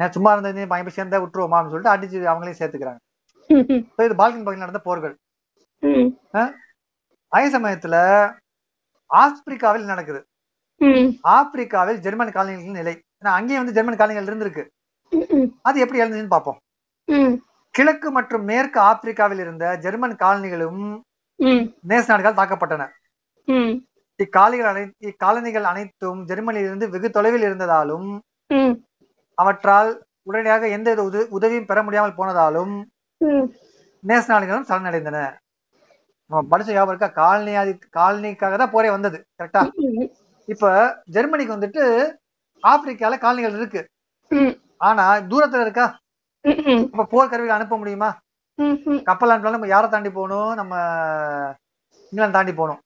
[0.00, 3.00] நான் சும்மா இருந்தது பயன் போய் சேர்ந்தா விட்டுருவோமான்னு சொல்லிட்டு அடிச்சு அவங்களையும் சேர்த்துக்கிறாங்க.
[4.04, 5.14] இது பால்கன் பகுதியில் நடந்த போர்கள்.
[7.34, 7.96] அதே சமயத்துல
[9.10, 10.20] ஆப்பிரிக்காவில் நடக்குது.
[11.36, 12.94] ஆப்பிரிக்காவில் ஜெர்மன் காலனிகளின் நிலை.
[13.20, 14.64] ஏன்னா அங்கேயும் வந்து ஜெர்மன் காலனிகள் இருந்திருக்கு.
[15.68, 16.58] அது எப்படி எழுந்துச்சுன்னு பார்ப்போம்.
[17.74, 20.82] கிழக்கு மற்றும் மேற்கு ஆப்பிரிக்காவில் இருந்த ஜெர்மன் காலனிகளும்
[21.90, 22.84] நேச நாடுகளால் தாக்கப்பட்டன.
[24.22, 28.08] இக்காலிகள் அனை இக்காலனிகள் அனைத்தும் ஜெர்மனியிலிருந்து வெகு தொலைவில் இருந்ததாலும்
[29.38, 29.90] அவற்றால்
[30.28, 30.90] உடனடியாக எந்த
[31.36, 32.74] உதவியும் பெற முடியாமல் போனதாலும்
[34.10, 35.18] நேச நாடுகளும் சரணடைந்தன.
[36.52, 37.08] படிச்ச ஞாபகம் இருக்கா?
[37.20, 39.62] காலனி ஆதி காலனிக்காக தான் போரே வந்தது கரெக்டா
[40.48, 40.72] இப்ப
[41.14, 41.82] ஜெர்மனிக்கு வந்துட்டு
[42.62, 43.82] ஆப்பிரிக்கால காலனிகள் இருக்கு.
[44.88, 45.86] ஆனா தூரத்துல இருக்கா?
[46.86, 48.10] இப்ப போர் கருவிகள் அனுப்ப முடியுமா?
[49.08, 50.52] கப்பல் அனுப்பினாலும் நம்ம யாரை தாண்டி போகணும்?
[50.60, 50.74] நம்ம
[52.12, 52.80] இங்கிலாந்து தாண்டி போகணும்.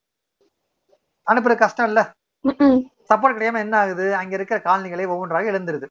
[1.27, 2.01] அனுப்புறது கஷ்டம் இல்ல.
[3.11, 4.07] சப்போர்ட் கிடையாம என்ன ஆகுது?
[4.21, 5.87] அங்க இருக்கிற காலனிகளை ஒவ்வொன்றாக எழுந்துருது.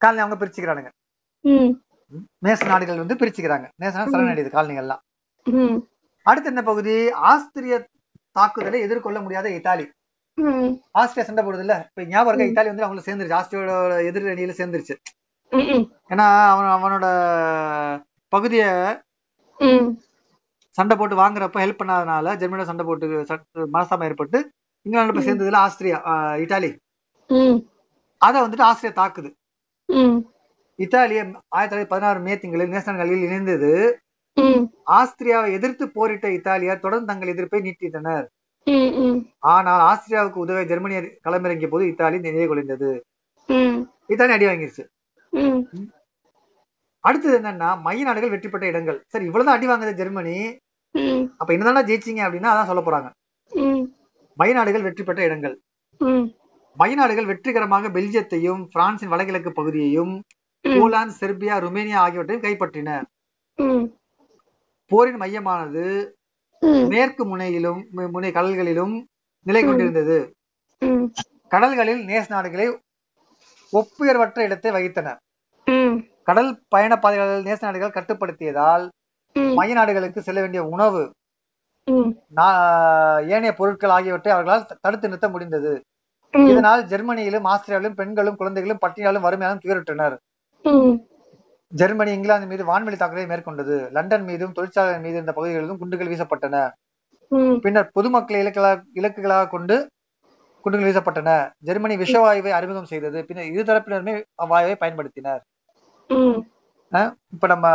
[0.00, 0.90] காலனி அவங்க பிரிச்சுக்கிறானுங்க.
[2.46, 3.66] நேச நாடுகள் வந்து பிரிச்சுக்கிறாங்க.
[3.82, 5.02] நேச நாடு சரணடையுது காலனிகள்லாம்.
[6.26, 6.94] அடுத்து என்ன பகுதி?
[7.30, 7.76] ஆஸ்திரிய
[8.36, 9.84] தாக்குதலை எதிர்கொள்ள முடியாத இத்தாலி.
[10.98, 13.36] ஆஸ்திரியா சண்டை போடுது இல்ல இப்ப ஞாபகம் இத்தாலி வந்து அவங்கள சேர்ந்துருச்சு.
[13.40, 14.94] ஆஸ்திரியோட எதிர் அணியில சேர்ந்துருச்சு.
[16.12, 17.06] ஏன்னா அவன் அவனோட
[18.28, 18.64] பகுதிய
[20.76, 23.06] சண்டை போட்டு வாங்குறப்ப ஹெல்ப் பண்ணாதனால ஜெர்மனியோட சண்டை போட்டு
[23.72, 24.38] மனஸ்தாபம் ஏற்பட்டு
[24.82, 25.96] இங்கிலாந்து போய் சேர்ந்ததுல ஆஸ்திரியா
[26.42, 26.70] இத்தாலி.
[28.18, 29.30] அதை வந்துட்டு ஆஸ்திரியா தாக்குது.
[30.78, 33.70] இத்தாலிய ஆயிரத்தி தொள்ளாயிரத்தி பதினாறு மே திங்களில் நேசன்களில் இணைந்தது.
[33.92, 34.05] ம்,
[34.98, 38.26] ஆஸ்திரியாவை எதிர்த்து போரிட்ட இத்தாலியர் தொடர்ந்து தங்கள் எதிர்ப்பை நீட்டித்தனர்.
[39.54, 42.90] ஆனால் ஆஸ்திரியாவுக்கு உதவ ஜெர்மனியர் களமிறங்கிய போது இத்தாலி நிலையை குலைந்தது.
[44.12, 44.84] இத்தாலி அடி வாங்கிருச்சு.
[47.04, 48.98] அடுத்தது என்னன்னா மைய நாடுகள் வெற்றி பெற்ற இடங்கள்.
[49.12, 50.36] சரி இவ்வளவுதான் அடி வாங்குது ஜெர்மனி.
[51.40, 53.08] அப்ப என்னதானா ஜெயிச்சீங்க அப்படின்னா அதான் சொல்ல போறாங்க.
[54.40, 55.56] மைய நாடுகள் வெற்றி பெற்ற இடங்கள்.
[56.76, 60.14] மைய நாடுகள் வெற்றிகரமாக பெல்ஜியத்தையும் பிரான்சின் வடகிழக்கு பகுதியையும்
[60.64, 62.90] போலாந்து செர்பியா ருமேனியா ஆகியவற்றையும் கைப்பற்றின.
[64.90, 65.84] போரின் மையமானது
[66.92, 67.80] மேற்கு முனையிலும்
[68.14, 68.94] முனை கடல்களிலும்
[69.46, 70.18] நிலை கொண்டிருந்தது.
[71.50, 72.66] கடல்களில் நேச நாடுகளை
[73.72, 75.08] ஒப்புயர்வற்ற இடத்தை வகித்தன.
[75.66, 75.96] ம்,
[76.28, 78.84] கடல் பயண பாதைகளில் நேச நாடுகள் கட்டுப்படுத்தியதால்
[79.58, 81.02] மைய நாடுகளுக்கு செல்ல வேண்டிய உணவு
[83.32, 85.72] ஏனைய பொருட்கள் ஆகியவற்றை அவர்களால் தடுத்து நிறுத்த முடிந்தது.
[86.34, 90.16] இதனால் ஜெர்மனியிலும் ஆஸ்திரியாவிலும் பெண்களும் குழந்தைகளும் பட்டினியாலும் வறுமையாலும் துயருற்றனர்
[91.80, 93.76] ஜெர்மனி இங்கிலாந்து மீது வான்வெளி தாக்குதலை மேற்கொண்டது.
[93.96, 96.56] லண்டன் மீதும் தொழிற்சாலை மீது இருந்த பகுதிகளிலும் குண்டுகள் வீசப்பட்டன.
[97.64, 99.76] பின்னர் பொதுமக்களை இலக்குகளாக இலக்குகளாக கொண்டு
[100.64, 101.30] குண்டுகள் வீசப்பட்டன.
[101.68, 103.18] ஜெர்மனி விஷவாயுவை அறிமுகம் செய்தது.
[103.28, 105.42] பின்னர் இருதரப்பினருமே அவ்வாயுவை பயன்படுத்தினர்.
[107.34, 107.66] இப்ப நம்ம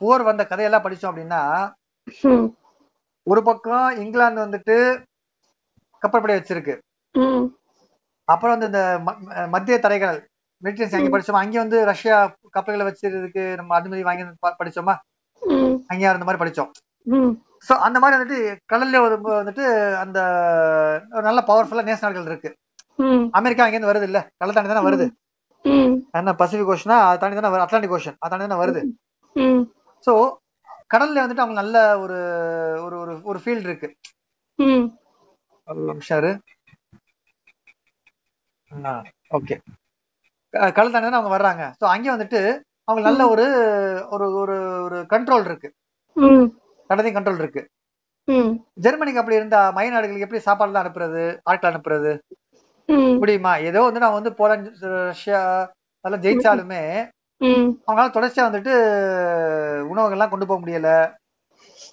[0.00, 1.42] போர் வந்த கதையெல்லாம் படிச்சோம் அப்படின்னா
[3.26, 4.76] ஒரு பக்கம் இங்கிலாந்து வந்துட்டு
[6.02, 6.74] கப்பற்படை வச்சிருக்கு.
[8.28, 8.82] அப்புறம் வந்து இந்த
[9.54, 10.20] மத்திய தரைக்கடல்
[10.64, 11.42] மெடிட்டரேனியன் அங்கே படிச்சோமா?
[11.44, 12.16] அங்கே வந்து ரஷ்யா
[12.56, 14.24] கப்பல்களை வச்சிருக்கிறதுக்கு நம்ம அனுமதி வாங்கி
[14.60, 14.94] படிச்சோமா?
[15.90, 16.70] அங்கேயா இருந்த மாதிரி படிச்சோம்.
[17.66, 18.38] சோ அந்த மாதிரி வந்துட்டு
[18.72, 19.00] கடல்ல
[19.40, 19.64] வந்துட்டு
[20.04, 20.18] அந்த
[21.28, 22.50] நல்ல பவர்ஃபுல்லா நேச நாடுகள் இருக்கு.
[23.38, 24.20] அமெரிக்கா அங்கேருந்து வருது இல்ல?
[24.40, 25.06] கடல் தாண்டி தானே வருது.
[26.18, 28.82] என்ன பசிபிக் ஓஷனா அதை தாண்டி தானே அட்லாண்டிக் ஓஷன் அதை தாண்டி தானே வருது.
[30.06, 30.12] சோ
[30.94, 32.18] கடல்ல வந்துட்டு அவங்க நல்ல ஒரு
[32.84, 33.88] ஒரு ஒரு ஒரு ஃபீல்டு இருக்கு.
[35.92, 36.42] நிமிஷம்
[39.38, 39.56] ஓகே
[40.74, 41.62] கடல் தாண்டி தானே அவங்க வர்றாங்க.
[41.80, 42.40] சோ அங்கே வந்துட்டு
[42.84, 43.46] அவங்க நல்ல ஒரு
[44.08, 45.68] ஒரு ஒரு ஒரு கண்ட்ரோல் இருக்கு.
[46.16, 46.46] ம்,
[46.90, 47.62] கடலையும் கண்ட்ரோல் இருக்கு.
[48.76, 51.22] ஜெர்மனிக்கு அப்படி இருந்தா மைய நாடுகளுக்கு எப்படி சாப்பாடுலாம் அனுப்புறது?
[51.42, 52.12] ஆட்கள் அனுப்புறது?
[53.18, 53.56] முடியுமா?
[53.68, 54.70] ஏதோ வந்து நான் வந்து போலாந்து
[55.06, 55.40] ரஷ்யா
[56.04, 56.82] அதெல்லாம் ஜெயிச்சாலுமே
[57.88, 58.74] அவங்களால தொடர்ச்சியா வந்துட்டு
[59.92, 60.90] உணவுகள்லாம் கொண்டு போக முடியல.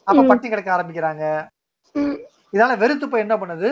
[0.07, 0.21] அப்ப.
[0.23, 1.23] பட்டி கிடக்க ஆரம்பிக்கிறாங்க.
[2.53, 3.69] இதனால வெறுத்து போய் என்ன பண்ணுது?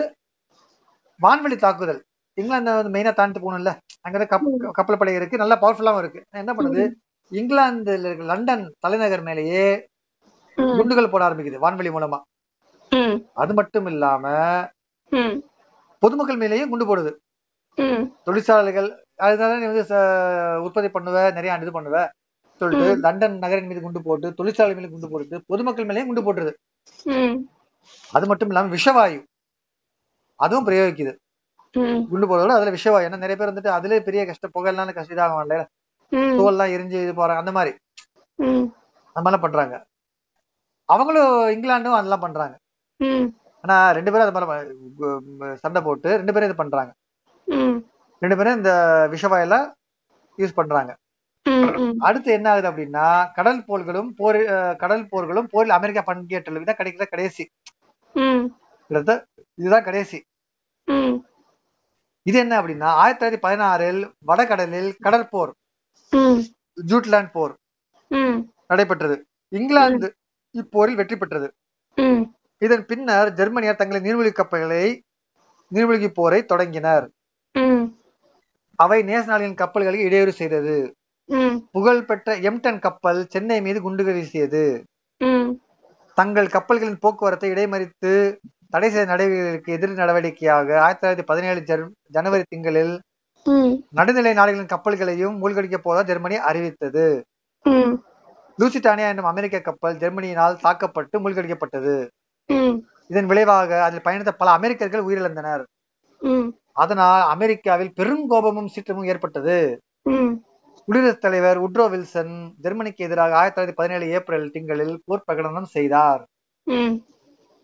[1.20, 2.02] வான்வெளி தாக்குதல்.
[2.38, 3.72] இங்கிலாந்து வந்து மெயினா தாண்டிட்டு போகணும்ல
[4.06, 4.46] அங்க கப்
[4.78, 6.84] கப்பல் படை இருக்கு நல்லா பவர்ஃபுல்லாவும் இருக்கு என்ன பண்ணுது
[7.32, 9.66] இங்கிலாந்துல இருக்க லண்டன் தலைநகர் மேலேயே.
[10.78, 12.20] குண்டுகள் போட ஆரம்பிக்குது வான்வெளி மூலமா.
[13.42, 14.26] அது மட்டும் இல்லாம.
[16.04, 17.12] பொதுமக்கள் மேலேயும் குண்டு போடுது.
[18.28, 18.90] தொழிற்சாலைகள்
[19.26, 19.86] அதனால நீ வந்து
[20.66, 21.98] உற்பத்தி பண்ணுவ நிறைய இது பண்ணுவ
[22.62, 22.88] சொல்லிட்டு.
[23.06, 26.54] லண்டன் நகரின் மீது குண்டு போட்டு தொழிற்சாலை மீது குண்டு போட்டு பொதுமக்கள் மேலேயும் குண்டு போட்டுருது.
[28.14, 29.20] அது மட்டும் இல்லாம விஷவாயு
[30.40, 31.14] அதுவும் பிரயோகிக்குது.
[32.10, 35.64] குண்டு போடுறதோட அதுல விஷவாயு ஏன்னா நிறைய பேர் வந்துட்டு அதுலயே பெரிய கஷ்ட புகைலாம் கஷ்டம் இதாகும் இல்லையா
[36.12, 36.34] ம்.
[36.40, 37.72] தோல்லாம் எரிஞ்சு இது போறாங்க அந்த மாதிரி.
[39.16, 39.76] அந்த மாதிரிலாம் பண்றாங்க
[40.90, 42.56] அவங்களும் இங்கிலாண்டும் அதெல்லாம் பண்றாங்க.
[43.64, 46.92] ஆனா ரெண்டு பேரும் அது மாதிரி சண்டை போட்டு ரெண்டு பேரும் இது பண்றாங்க.
[48.22, 48.72] ரெண்டு பேரும் இந்த
[49.14, 49.56] விஷவாயில
[50.38, 50.92] யூஸ் பண்றாங்க.
[52.00, 53.06] அடுத்து என்ன ஆகுது அப்படின்னா
[53.38, 54.40] கடல் போர்களும் போர்
[54.78, 57.44] கடல் போர்களும் போரில் அமெரிக்கா பங்கேற்றுள்ளது இதான் கிடைக்கிற கடைசி
[59.60, 60.20] இதுதான் கடைசி.
[62.26, 65.52] இது என்ன அப்படின்னா ஆயிரத்தி தொள்ளாயிரத்தி பதினாறில் வடகடலில் கடற்போர்
[66.14, 66.40] ம்.
[66.88, 67.54] ஜூட்லாந்து போர்.
[68.68, 69.16] நடைபெற்றது
[69.52, 70.08] இங்கிலாந்து
[70.56, 71.48] இப்போரில் வெற்றி பெற்றது.
[72.62, 74.84] இதன் பின்னர் ஜெர்மனியர் தங்களின் நீர்மூழ்கி கப்பல்களை
[75.72, 77.06] நீர்மூழ்கி போரை தொடங்கினர்.
[78.80, 80.76] அவை நேச நாடுகளின் கப்பல்களுக்கு இடையூறு செய்தது.
[81.72, 84.64] புகழ்பெற்ற எம்டன் கப்பல் சென்னை மீது குண்டுகள் வீசியது.
[86.18, 88.14] தங்கள் கப்பல்களின் போக்குவரத்தை இடைமறித்து
[88.72, 93.02] தடை செய்த நடவடிக்கைகளுக்கு எதிர் நடவடிக்கையாக ஆயிரத்தி தொள்ளாயிரத்தி பதினேழு ஜன்- ஜனவரி திங்களில்.
[93.92, 97.24] நடுநிலை நாடுகளின் கப்பல்களையும் மூழ்கடிக்க போவதாக ஜெர்மனி அறிவித்தது.
[98.58, 102.08] லூசிட்டானியா என்னும் அமெரிக்க கப்பல் ஜெர்மனியினால் தாக்கப்பட்டு மூழ்கடிக்கப்பட்டது.
[103.08, 105.64] இதன் விளைவாக அதில் பயணித்த பல அமெரிக்கர்கள் உயிரிழந்தனர்.
[106.74, 109.80] அதனால் அமெரிக்காவில் பெரும் கோபமும் சீற்றமும் ஏற்பட்டது.
[110.86, 116.26] குடியரசுத் தலைவர் உட்ரோ வில்சன் ஜெர்மனிக்கு எதிராக ஆயிரத்தி தொள்ளாயிரத்தி பதினேழு ஏப்ரல் திங்களில் போர் பிரகடனம் செய்தார்.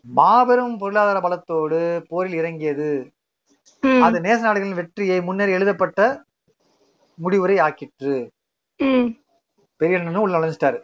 [0.08, 1.80] மாபெரும் பொருளாதார பலத்தோடு
[2.10, 2.90] போரில் இறங்கியது.
[4.02, 6.02] அது நேச நாடுகளின் வெற்றியை முன்னர் எழுதப்பட்ட
[7.18, 8.16] முடிவுரை ஆக்கிற்று.
[9.82, 10.78] பெரிய அண்ணனும் உள்ள நுழைஞ்சிட்டாரு.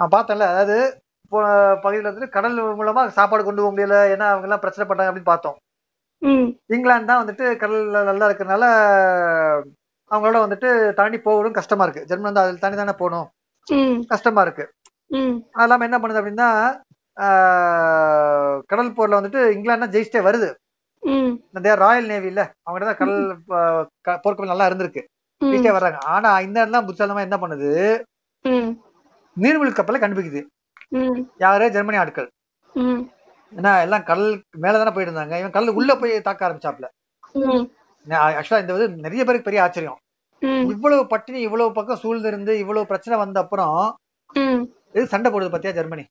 [0.00, 0.76] நான் பார்த்தேன்ல அதாவது
[1.82, 5.58] பகுதியில் வந்துட்டு கடல் மூலமா சாப்பாடு கொண்டு போக முடியல ஏன்னா அவங்க எல்லாம் பிரச்சனை பண்ணாங்க அப்படின்னு பார்த்தோம்.
[6.70, 8.64] இங்கிலாந்து தான் வந்துட்டு கடல்ல நல்லா இருக்கிறதுனால
[10.10, 13.28] அவங்களோட வந்துட்டு தாண்டி போகணும் கஷ்டமா இருக்கு ஜெர்மன் வந்து அதில் தாண்டி தானே போகணும்.
[14.12, 14.64] கஷ்டமா இருக்கு
[15.10, 15.36] ம்.
[15.54, 16.48] அது இல்லாம என்ன பண்ணுது அப்படின்னா
[18.70, 20.48] கடல் போர்ல வந்துட்டு இங்கிலாந்து ஜெயிச்சிட்டே வருது.
[21.56, 23.22] இந்த ராயல் நேவி இல்ல அவங்க தான் கடல்
[24.24, 25.02] போர்க்கப்பல் நல்லா இருந்திருக்கு.
[25.40, 27.70] ஜெயிச்சிட்டே வர்றாங்க ஆனா இந்த இடத்துல புத்தாலமா என்ன பண்ணுது.
[29.42, 30.42] நீர்மூழ்கி கப்பலை கண்டுபிடிக்குது.
[31.44, 32.28] யாரு ஜெர்மனி ஆட்கள்.
[33.52, 34.32] ஏன்னா எல்லாம் கடல்
[34.64, 36.88] மேலதானே போயிட்டு இருந்தாங்க இவன் கடல் உள்ள போய் தாக்க ஆரம்பிச்சாப்ல.
[38.38, 39.98] ஆக்சுவலா இந்த வந்து நிறைய பேருக்கு பெரிய ஆச்சரியம்.
[40.72, 43.78] இவ்வளவு பட்டினி இவ்வளவு பக்கம் சூழ்ந்து இருந்து இவ்வளவு பிரச்சனை வந்த அப்புறம்.
[44.96, 46.04] இது சண்டை போடுது பாத்தியா ஜெர்மனி.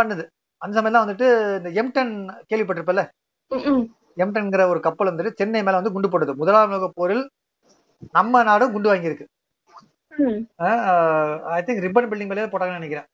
[0.00, 3.08] பண்ணுது அந்த சமயம் வந்துட்டு இந்த எம்டன் கேள்விப்பட்டிருப்பல.
[4.16, 7.30] எம்டன்ங்கிற ஒரு கப்பல் வந்துட்டு சென்னை மேல வந்து குண்டு போட்டது முதலாம் உலக போரில்
[8.12, 9.24] நம்ம நாடும் குண்டு வாங்கியிருக்கு.
[11.42, 13.06] ஐ திங்க் ரிப்பன் பில்டிங் மேலே போட்டாங்கன்னு நினைக்கிறேன்.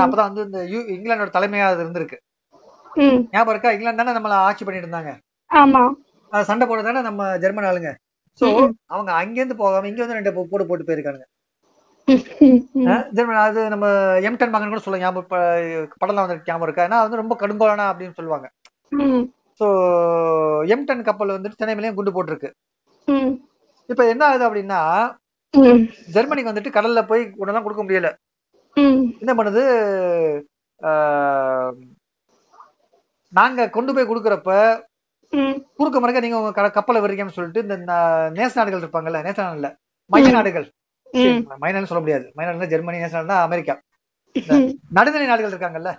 [0.00, 2.16] அப்பதான் வந்து இந்த யூ- இங்கிலாந்தோட தலைமையா அது இருந்திருக்கு.
[3.30, 5.18] ஞாபகம் இருக்கா இங்கிலாந்து தானே நம்மள ஆட்சி பண்ணிட்டு இருந்தாங்க
[6.42, 7.94] சண்டை போட தானே நம்ம ஜெர்மன் ஆளுங்க
[8.40, 8.70] சோ.
[8.86, 10.84] அவங்க அங்கேருந்து போகாம இங்க வந்து ரெண்டு போட்டு.
[10.86, 11.33] அஹ் ஜெர்மன்
[13.44, 13.86] அது நம்ம
[14.28, 15.30] எம்டன் மகன் கூட சொல்ல ஞாபகம்
[16.00, 18.46] படம்லாம் வந்து ஞாபகம் இருக்கா ஏன்னா வந்து ரொம்ப கடுங்கோலானா அப்படின்னு சொல்லுவாங்க.
[19.60, 19.66] சோ
[20.74, 22.50] எம்டன் கப்பல் வந்துட்டு சென்னை மேலேயும் குண்டு போட்டிருக்கு.
[23.88, 24.80] இப்ப என்ன ஆகுது அப்படின்னா.
[26.14, 28.10] ஜெர்மனிக்கு வந்துட்டு கடல்ல போய் உடனே கொடுக்க முடியல.
[29.22, 29.62] என்ன பண்ணுது
[33.32, 34.52] நாங்க கொண்டு போய் கொடுக்கறப்ப.
[35.78, 37.76] குறுக்க மறக்க நீங்க உங்க கப்பலை விடுறீங்கன்னு சொல்லிட்டு இந்த
[38.38, 39.70] நேச நாடுகள் இருப்பாங்கல்ல நேச நாடுல
[40.10, 40.30] மைய.
[40.38, 40.66] நாடுகள்
[41.14, 41.22] ம்.
[41.62, 43.74] மைனான்னு சொல்ல முடியாது மைனாடுனா ஜெர்மனி நேச நாடுனா அமெரிக்கா.
[44.90, 45.90] நடுநிலை நாடுகள் இருக்காங்கல்ல.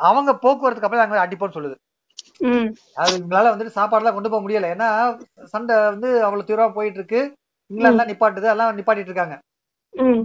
[0.00, 1.76] அவங்க போக்குவரத்து கப்பலை அங்க அடிப்போம்னு சொல்லுது.
[2.96, 4.88] அது இவங்களால வந்துட்டு சாப்பாடுலாம் கொண்டு போக முடியல ஏன்னா
[5.44, 7.20] சண்டை வந்து அவ்வளவு தீவிரமா போயிட்டு இருக்கு
[7.70, 9.36] இங்கிலாந்துலாம் நிப்பாட்டுது எல்லாம் நிப்பாட்டிட்டு இருக்காங்க.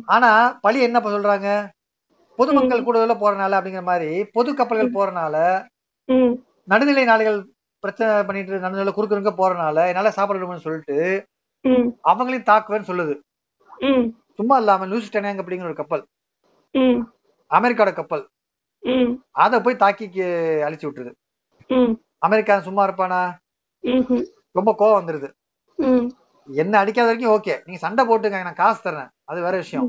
[0.08, 0.30] ஆனா
[0.62, 1.50] பழி என்ன சொல்றாங்க
[2.40, 5.36] பொதுமக்கள் கூடுதல போறனால அப்படிங்கிற மாதிரி பொது கப்பல்கள் போறனால.
[6.64, 7.38] நடுநிலை நாடுகள்
[7.84, 10.98] பிரச்சனை பண்ணிட்டு நடுநிலை குறுக்குறுக்க போறனால என்னால சாப்பாடு சொல்லிட்டு.
[12.10, 13.16] அவங்களையும் தாக்குவேன்னு சொல்லுது.
[14.38, 16.04] சும்மா இல்லாம லூசிட்டனாங்க அப்படிங்கிற ஒரு கப்பல்.
[17.52, 18.24] அமெரிக்காவோட கப்பல்.
[19.44, 20.06] அதை போய் தாக்கி
[20.68, 21.14] அழிச்சு விட்டுருது.
[22.26, 23.22] அமெரிக்கா சும்மா இருப்பானா.
[24.52, 25.30] ரொம்ப கோவம் வந்துருது.
[26.48, 29.86] என்ன அடிக்காத வரைக்கும் ஓகே நீங்க சண்டை போட்டுக்காங்க நான் காசு தரேன் அது வேற விஷயம்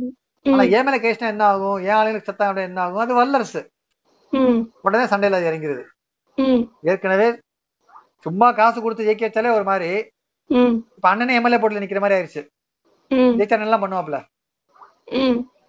[0.47, 0.63] ஆனா.
[0.77, 3.63] ஏன் மேல கேஸ்னா என்ன ஆகும் ஏன் ஆளுங்களுக்கு சத்தம் அப்படின்னா என்ன ஆகும் அது வல்லரசு.
[4.87, 5.85] உடனே சண்டையில அது இறங்கிருது.
[6.93, 7.29] ஏற்கனவே
[8.25, 9.91] சும்மா காசு கொடுத்து ஜெயிக்க வச்சாலே ஒரு மாதிரி.
[10.97, 12.49] இப்ப அண்ணனே எம்எல்ஏ போட்டுல நிக்கிற மாதிரி ஆயிருச்சு.
[13.09, 13.15] ம்.
[13.15, 14.25] ஜெயிச்சா நல்லா பண்ணுவாப்ல.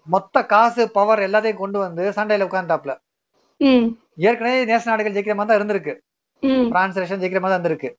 [0.03, 2.91] மொத்த காசு பவர் எல்லாத்தையும் கொண்டு வந்து சண்டையில உட்கார்ந்தாப்ல.
[4.15, 5.95] ஏற்கனவே நேச நாடுகள் ஜெயிக்கிற மாதிரி தான் இருந்திருக்கு.
[6.69, 7.89] பிரான்ஸ் ரஷ்யா ஜெயிக்கிற மாதிரி தான் இருந்திருக்கு.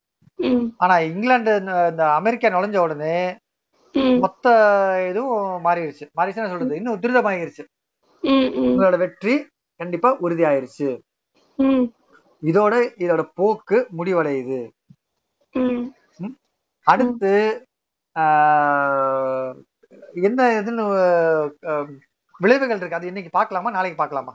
[0.77, 3.37] ஆனா இங்கிலாந்து இந்த- அமெரிக்கா நுழைஞ்ச உடனே
[4.19, 6.77] மொத்த இதுவும் மாறிடுச்சு மாறிடுச்சுன்னு சொல்றது?
[6.77, 7.65] இன்னும் துரிதமாகிருச்சு.
[8.23, 10.99] உங்களோட வெற்றி கண்டிப்பா உறுதி ஆயிருச்சு
[12.43, 14.71] இதோட இதோட போக்கு முடிவடையுது.
[16.93, 17.33] அடுத்து
[20.29, 20.85] என்ன இதுன்னு
[22.45, 22.99] விளைவுகள் இருக்கு.
[22.99, 23.71] அது இன்னைக்கு பார்க்கலாமா?
[23.77, 24.33] நாளைக்கு பார்க்கலாமா?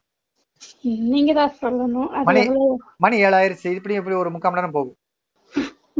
[1.13, 2.09] நீங்க தான் சொல்லணும்.
[2.27, 2.41] மணி.
[3.05, 3.69] மணி ஏழாயிருச்சு.
[3.77, 4.97] இப்படி இப்படி ஒரு முக்கால் மணி நேரம் போகும்.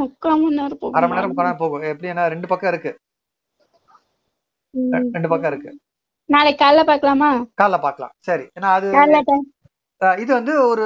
[0.01, 0.95] முக்கால் மணி நேரம் போகும்?
[0.97, 1.87] அரை மணி நேரம் முக்கால் நேரம் போகும்.
[1.91, 2.91] எப்படி என்ன ரெண்டு பக்கம் இருக்கு.
[5.15, 5.71] ரெண்டு பக்கம் இருக்கு.
[6.33, 7.31] நாளைக்கு காலைல பார்க்கலாமா?
[7.61, 8.13] காலைல பார்க்கலாம்.
[8.29, 8.45] சரி.
[8.57, 8.87] ஏன்னா அது
[10.23, 10.85] இது வந்து ஒரு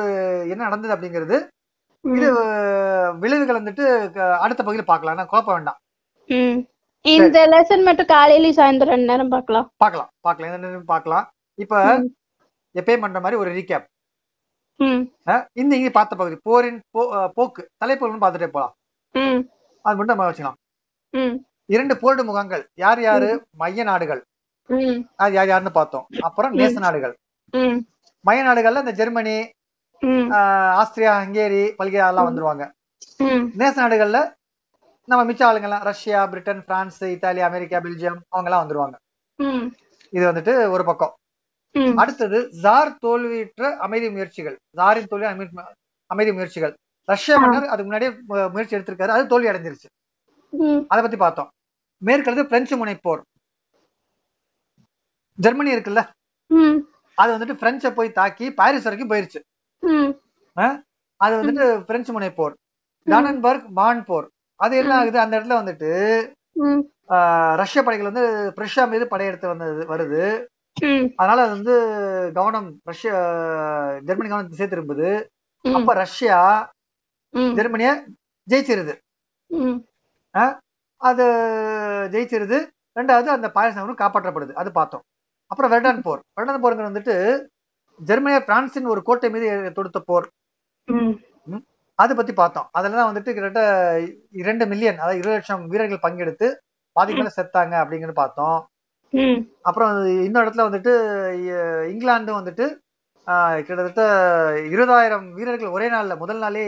[0.54, 1.38] என்ன நடந்தது அப்படிங்கிறது
[2.16, 2.34] இது
[3.20, 5.18] விளைவுகள் வந்துட்டு க- அடுத்த பகுதியில் பார்க்கலாம்.
[5.18, 5.78] ஏன்னா குழப்பம் வேண்டாம்.
[7.02, 9.70] இந்த லெசன் மட்டும் காலையிலயும் சாயந்தரம் நேரம் பார்க்கலாம்.
[9.78, 10.10] பார்க்கலாம்.
[10.20, 10.54] பார்க்கலாம்.
[10.54, 11.30] எந்த நேரமும் பார்க்கலாம்.
[11.56, 11.84] இப்ப.
[12.74, 13.86] எப்பயும் பண்ற மாதிரி ஒரு ரீகேப்
[15.54, 16.82] இந்த இங்க பார்த்த பகுதி போரின்
[17.34, 17.70] போக்கு.
[17.86, 18.74] தலைப்புகள்னு பார்த்துட்டே போலாம்.
[19.82, 20.58] அது மட்டும் நம்ம வச்சுக்கலாம்.
[21.66, 23.46] இரண்டு போரிடு முகாம்கள் யார் யாரு?
[23.52, 24.26] மைய நாடுகள்.
[25.16, 26.08] அது யார் யாருன்னு பார்த்தோம்.
[26.20, 27.18] அப்புறம் நேச நாடுகள்.
[28.22, 29.50] மைய நாடுகள்ல இந்த ஜெர்மனி
[30.30, 32.72] ஆஸ்திரியா ஹங்கேரி பல்கேரியா எல்லாம் வந்துருவாங்க.
[33.58, 34.36] நேச நாடுகள்ல
[35.06, 38.96] நம்ம மிச்ச ஆளுங்கெல்லாம் Russia Britain France Italy America Belgium அவங்க எல்லாம் வந்துருவாங்க
[40.12, 41.16] இது வந்துட்டு ஒரு பக்கம்.
[41.98, 44.60] அடுத்தது ஜார் தோல்வியுற்ற அமைதி முயற்சிகள்.
[44.70, 45.72] ஜாரின் தோல்வி அமை-
[46.06, 46.78] அமைதி முயற்சிகள்.
[47.04, 49.08] ரஷ்ய மன்னர் அதுக்கு முன்னாடியே முயற்சி எடுத்திருக்காரு.
[49.08, 50.06] அது தோல்வி அடைஞ்சிருச்சு.
[50.88, 51.50] அதை பத்தி பார்த்தோம்.
[52.06, 53.22] மேற்கடுத்து பிரெஞ்சு முனைப்போர்.
[55.36, 56.08] ஜெர்மனி இருக்குல்ல?
[57.16, 59.57] அது வந்துட்டு பிரெஞ்சை போய் தாக்கி பாரிஸ் வரைக்கும் போயிருச்சு.
[61.24, 62.54] அது வந்துட்டு பிரெஞ்சு முனைப்போர்
[63.12, 64.28] டானன்பர்க் பான் போர்.
[64.64, 65.18] அது என்ன ஆகுது?
[65.24, 65.92] அந்த இடத்துல வந்துட்டு
[67.62, 68.26] ரஷ்ய படைகள் வந்து
[68.58, 70.24] பிரஷ்யா மீது படையெடுத்து வந்தது வருது.
[71.20, 71.76] அதனால அது வந்து
[72.38, 73.12] கவனம் ரஷ்ய
[74.08, 75.10] ஜெர்மனி கவனம் திசை திரும்புது.
[75.78, 76.40] அப்ப ரஷ்யா
[77.58, 77.92] ஜெர்மனிய
[78.52, 78.94] ஜெயிச்சிருது.
[81.10, 81.26] அது
[82.14, 82.58] ஜெயிச்சிருது.
[82.98, 84.54] ரெண்டாவது அந்த பாயச நகரம் காப்பாற்றப்படுது.
[84.62, 85.04] அது பார்த்தோம்.
[85.52, 86.22] அப்புறம் வெர்டன் போர்.
[86.38, 87.16] வெர்டன் போருங்கிறது வந்துட்டு
[88.00, 90.28] ஜெர்மனிய பிரான்சின் ஒரு கோட்டை மீது தொடுத்த போர்.
[92.00, 92.68] அதை பத்தி பார்த்தோம்.
[92.78, 93.62] அதுல தான் வந்துட்டு கிட்டத்தட்ட
[94.42, 96.48] இரண்டு மில்லியன் அதாவது இருபது லட்சம் வீரர்கள் பங்கெடுத்து
[96.96, 98.60] பாதிக்கு மேல செத்தாங்க அப்படிங்கிறது பார்த்தோம்.
[99.62, 99.92] அப்புறம்
[100.26, 100.94] இன்னொரு இடத்துல வந்துட்டு
[101.92, 102.66] இங்கிலாந்து வந்துட்டு
[103.28, 104.04] ஆஹ், கிட்டத்தட்ட
[104.70, 106.66] இருபதாயிரம் வீரர்கள் ஒரே நாள்ல முதல் நாளே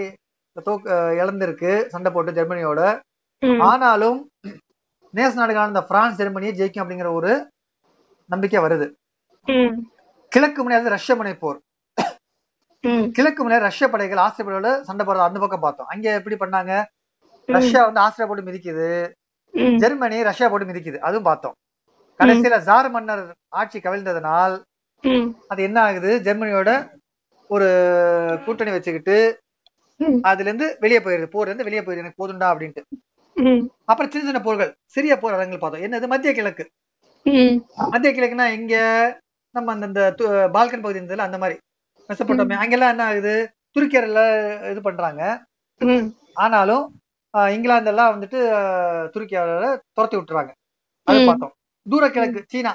[0.57, 2.81] தோக்கு இழந்திருக்கு சண்டை போட்டு ஜெர்மனியோட.
[3.67, 4.17] ஆனாலும்
[5.13, 7.31] நேச நாடுகளான இந்த பிரான்ஸ் ஜெர்மனியை ஜெயிக்கும் அப்படிங்கிற ஒரு
[8.29, 8.87] நம்பிக்கை வருது.
[10.33, 11.59] கிழக்கு முனையாவது ரஷ்ய முனை போர்.
[13.15, 15.89] கிழக்கு முனைய ரஷ்ய படைகள் ஆஸ்திரிய படையோட சண்டை போடுறது அந்த பக்கம் பார்த்தோம்.
[15.93, 16.73] அங்க எப்படி பண்ணாங்க?
[17.55, 18.89] ரஷ்யா வந்து ஆஸ்திரியா போட்டு மிதிக்குது.
[19.83, 20.99] ஜெர்மனி ரஷ்யா போட்டு மிதிக்குது.
[21.07, 21.55] அதுவும் பார்த்தோம்.
[22.19, 23.23] கடைசியில ஜார் மன்னர்
[23.59, 24.55] ஆட்சி கவிழ்ந்ததுனால்
[25.51, 26.11] அது என்ன ஆகுது?
[26.25, 26.71] ஜெர்மனியோட
[27.55, 27.67] ஒரு
[28.45, 29.17] கூட்டணி வச்சுக்கிட்டு
[30.29, 31.27] அதுல இருந்து வெளியே போயிருது.
[31.33, 32.03] போர்ல இருந்து வெளியே போயிருது.
[32.03, 32.83] எனக்கு போதுண்டா அப்படின்ட்டு.
[33.89, 35.85] அப்புறம் சின்ன சின்ன போர்கள் சிறிய போர் அரங்குகள் பார்த்தோம்.
[35.87, 36.07] என்னது?
[36.13, 36.65] மத்திய கிழக்கு.
[37.93, 38.75] மத்திய கிழக்குனா இங்க
[39.63, 40.13] நம்ம அந்த
[40.53, 41.59] பால்கன் பகுதி இருந்ததுல அந்த மாதிரி
[42.09, 43.33] மெசப்பட்டோமே அங்கெல்லாம் என்ன ஆகுது?
[43.75, 44.19] துருக்கியர்ல
[44.71, 45.23] இது பண்றாங்க.
[46.33, 46.85] ஆனாலும்
[47.55, 48.39] இங்கிலாந்து எல்லாம் வந்துட்டு
[49.15, 50.51] துருக்கியால துரத்தி விட்டுறாங்க.
[51.03, 51.25] அது.
[51.25, 51.53] பார்த்தோம்.
[51.89, 52.73] தூர கிழக்கு சீனா.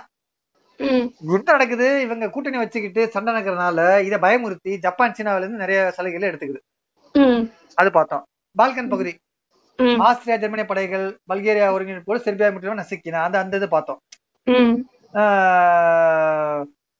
[1.33, 2.01] யுத்தம் நடக்குது?
[2.03, 6.61] இவங்க கூட்டணி வச்சுக்கிட்டு சண்டை நடக்கிறதுனால இதை பயமுறுத்தி ஜப்பான் சீனாவில இருந்து நிறைய சலுகைகளை எடுத்துக்குது.
[7.75, 8.25] அது பார்த்தோம்.
[8.59, 9.13] பால்கன் பகுதி.
[10.09, 13.21] ஆஸ்திரியா ஜெர்மனி படைகள் பல்கேரியா ஒருங்கிணைப்போடு செர்பியா மட்டும் நசுக்கினா.
[13.29, 14.01] அந்த அந்த இது பார்த்தோம்.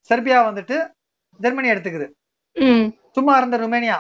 [0.09, 0.77] செர்பியா வந்துட்டு
[1.39, 2.07] ஜெர்மனி எடுத்துக்குது.
[3.13, 3.99] சும்மா இருந்த ருமேனியா.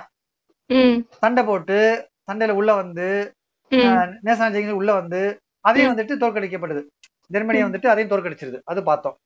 [1.22, 1.78] சண்டை போட்டு
[2.26, 3.08] சண்டையில உள்ள வந்து
[3.70, 5.20] ஜெயிங்க உள்ள வந்து
[5.60, 6.82] அதையும் வந்துட்டு தோற்கடிக்கப்படுது.
[7.34, 8.58] ஜெர்மனியை வந்துட்டு அதையும் தோற்கடிச்சிருது.
[8.64, 9.16] அது பார்த்தோம்.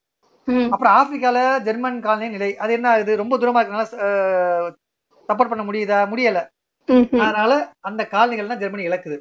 [0.72, 3.12] அப்புறம் ஆப்பிரிக்கால ஜெர்மன் காலனி நிலை அது என்ன ஆகுது?
[3.22, 3.86] ரொம்ப தூரமா இருக்கனால
[5.28, 5.98] சப்போர்ட் பண்ண முடியுதா?
[6.12, 6.40] முடியல.
[7.24, 7.52] அதனால
[7.88, 9.18] அந்த காலனிகள்லாம் ஜெர்மனி இழக்குது.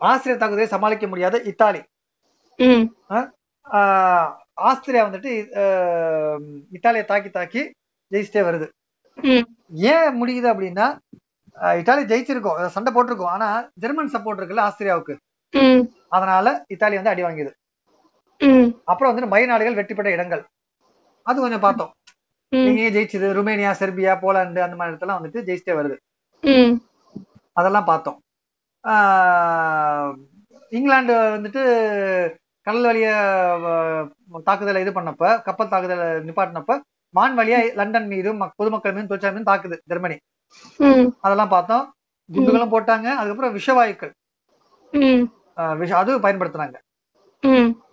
[0.00, 1.80] ஆஸ்திரிய தாக்குதலை சமாளிக்க முடியாத இத்தாலி.
[3.70, 5.32] ஆஸ்திரியா வந்துட்டு
[6.72, 7.62] இத்தாலியை தாக்கி தாக்கி
[8.12, 8.68] ஜெயிச்சிட்டே வருது.
[9.70, 10.86] ஏன் முடியுது அப்படின்னா
[11.78, 12.66] இத்தாலி ஜெயிச்சிருக்கோம்.
[12.66, 13.32] சண்டை போட்டிருக்கோம்.
[13.34, 15.14] ஆனா ஜெர்மன் சப்போர்ட் இருக்குல்ல ஆஸ்திரியாவுக்கு.
[16.08, 17.52] அதனால இத்தாலி வந்து அடி வாங்கியது
[18.84, 20.42] அப்புறம் வந்து மைய நாடுகள் வெற்றி பெற்ற இடங்கள்.
[21.22, 21.92] அது கொஞ்சம் பார்த்தோம்.
[22.48, 25.96] நீங்க ஜெயிச்சது ருமேனியா செர்பியா போலாந்து அந்த மாதிரி இடத்துல வந்துட்டு ஜெயிச்சிட்டே வருது.
[27.52, 28.18] அதெல்லாம் பார்த்தோம்.
[28.88, 30.12] ஆஹ்
[30.70, 31.62] இங்கிலாந்து வந்துட்டு
[32.68, 33.08] கடல் வழிய
[34.44, 39.54] தாக்குதலை இது பண்ணப்ப கப்பல் தாக்குதலை நிப்பாட்டினப்ப வான் வழியா லண்டன் மீதும் மக்- பொதுமக்கள் மீதும் தொழிற்சாலை மீதும்
[39.54, 40.16] தாக்குது ஜெர்மனி.
[41.20, 41.92] அதெல்லாம் பார்த்தோம்.
[42.32, 43.02] குண்டுகளும் போட்டாங்க.
[43.02, 44.12] அதுக்கப்புறம் விஷவாயுக்கள்.
[45.78, 46.74] விஷ அது பயன்படுத்துனாங்க.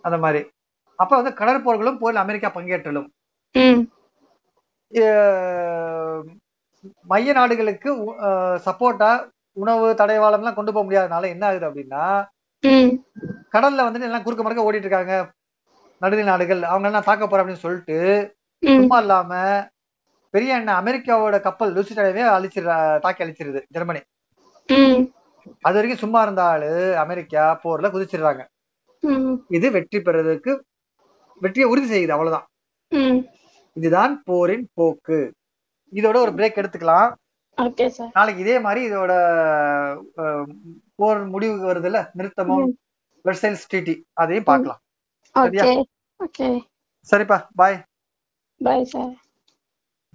[0.02, 0.50] அந்த மாதிரி.
[0.96, 3.08] அப்ப வந்து கடற்போர்களும் போரில் அமெரிக்கா பங்கேற்றலும்.
[7.02, 8.12] மைய நாடுகளுக்கு
[8.64, 12.26] சப்போர்ட்டா உணவு தடைவாளம் எல்லாம் கொண்டு போக முடியாதனால என்ன ஆகுது அப்படின்னா
[13.54, 15.14] கடல்ல வந்துட்டு எல்லாம் குறுக்க மறுக்க ஓடிட்டு இருக்காங்க
[16.02, 16.62] நடுநிலை நாடுகள்.
[16.70, 17.98] அவங்க எல்லாம் தாக்க போற அப்படின்னு சொல்லிட்டு
[18.62, 19.32] சும்மா இல்லாம
[20.34, 22.66] பெரிய அண்ணன் அமெரிக்காவோட கப்பல் லூசிடாவே அழிச்சிரு
[23.04, 24.02] தாக்கி அழிச்சிருது ஜெர்மனி.
[25.66, 26.70] அது வரைக்கும் சும்மா இருந்த ஆளு
[27.04, 28.42] அமெரிக்கா போர்ல குதிச்சிடுறாங்க.
[29.56, 30.52] இது வெற்றி பெறதுக்கு
[31.42, 32.46] வெற்றியை உறுதி செய்யுது அவ்வளவுதான்.
[33.76, 35.20] இதுதான் போரின் போக்கு.
[35.92, 37.10] இதோட ஒரு பிரேக் எடுத்துக்கலாம்.
[38.16, 39.12] நாளைக்கு இதே மாதிரி இதோட
[40.96, 42.00] போர் முடிவுக்கு வருதுல்ல?
[42.18, 42.66] நிறுத்தமும்
[43.24, 44.80] வெர்சைல்ஸ் ட்ரீட்டி அதையும் பார்க்கலாம்.
[45.36, 45.64] சரியா?
[47.08, 47.38] சரிப்பா.
[47.54, 47.78] பாய்.
[48.60, 49.14] Bye sir.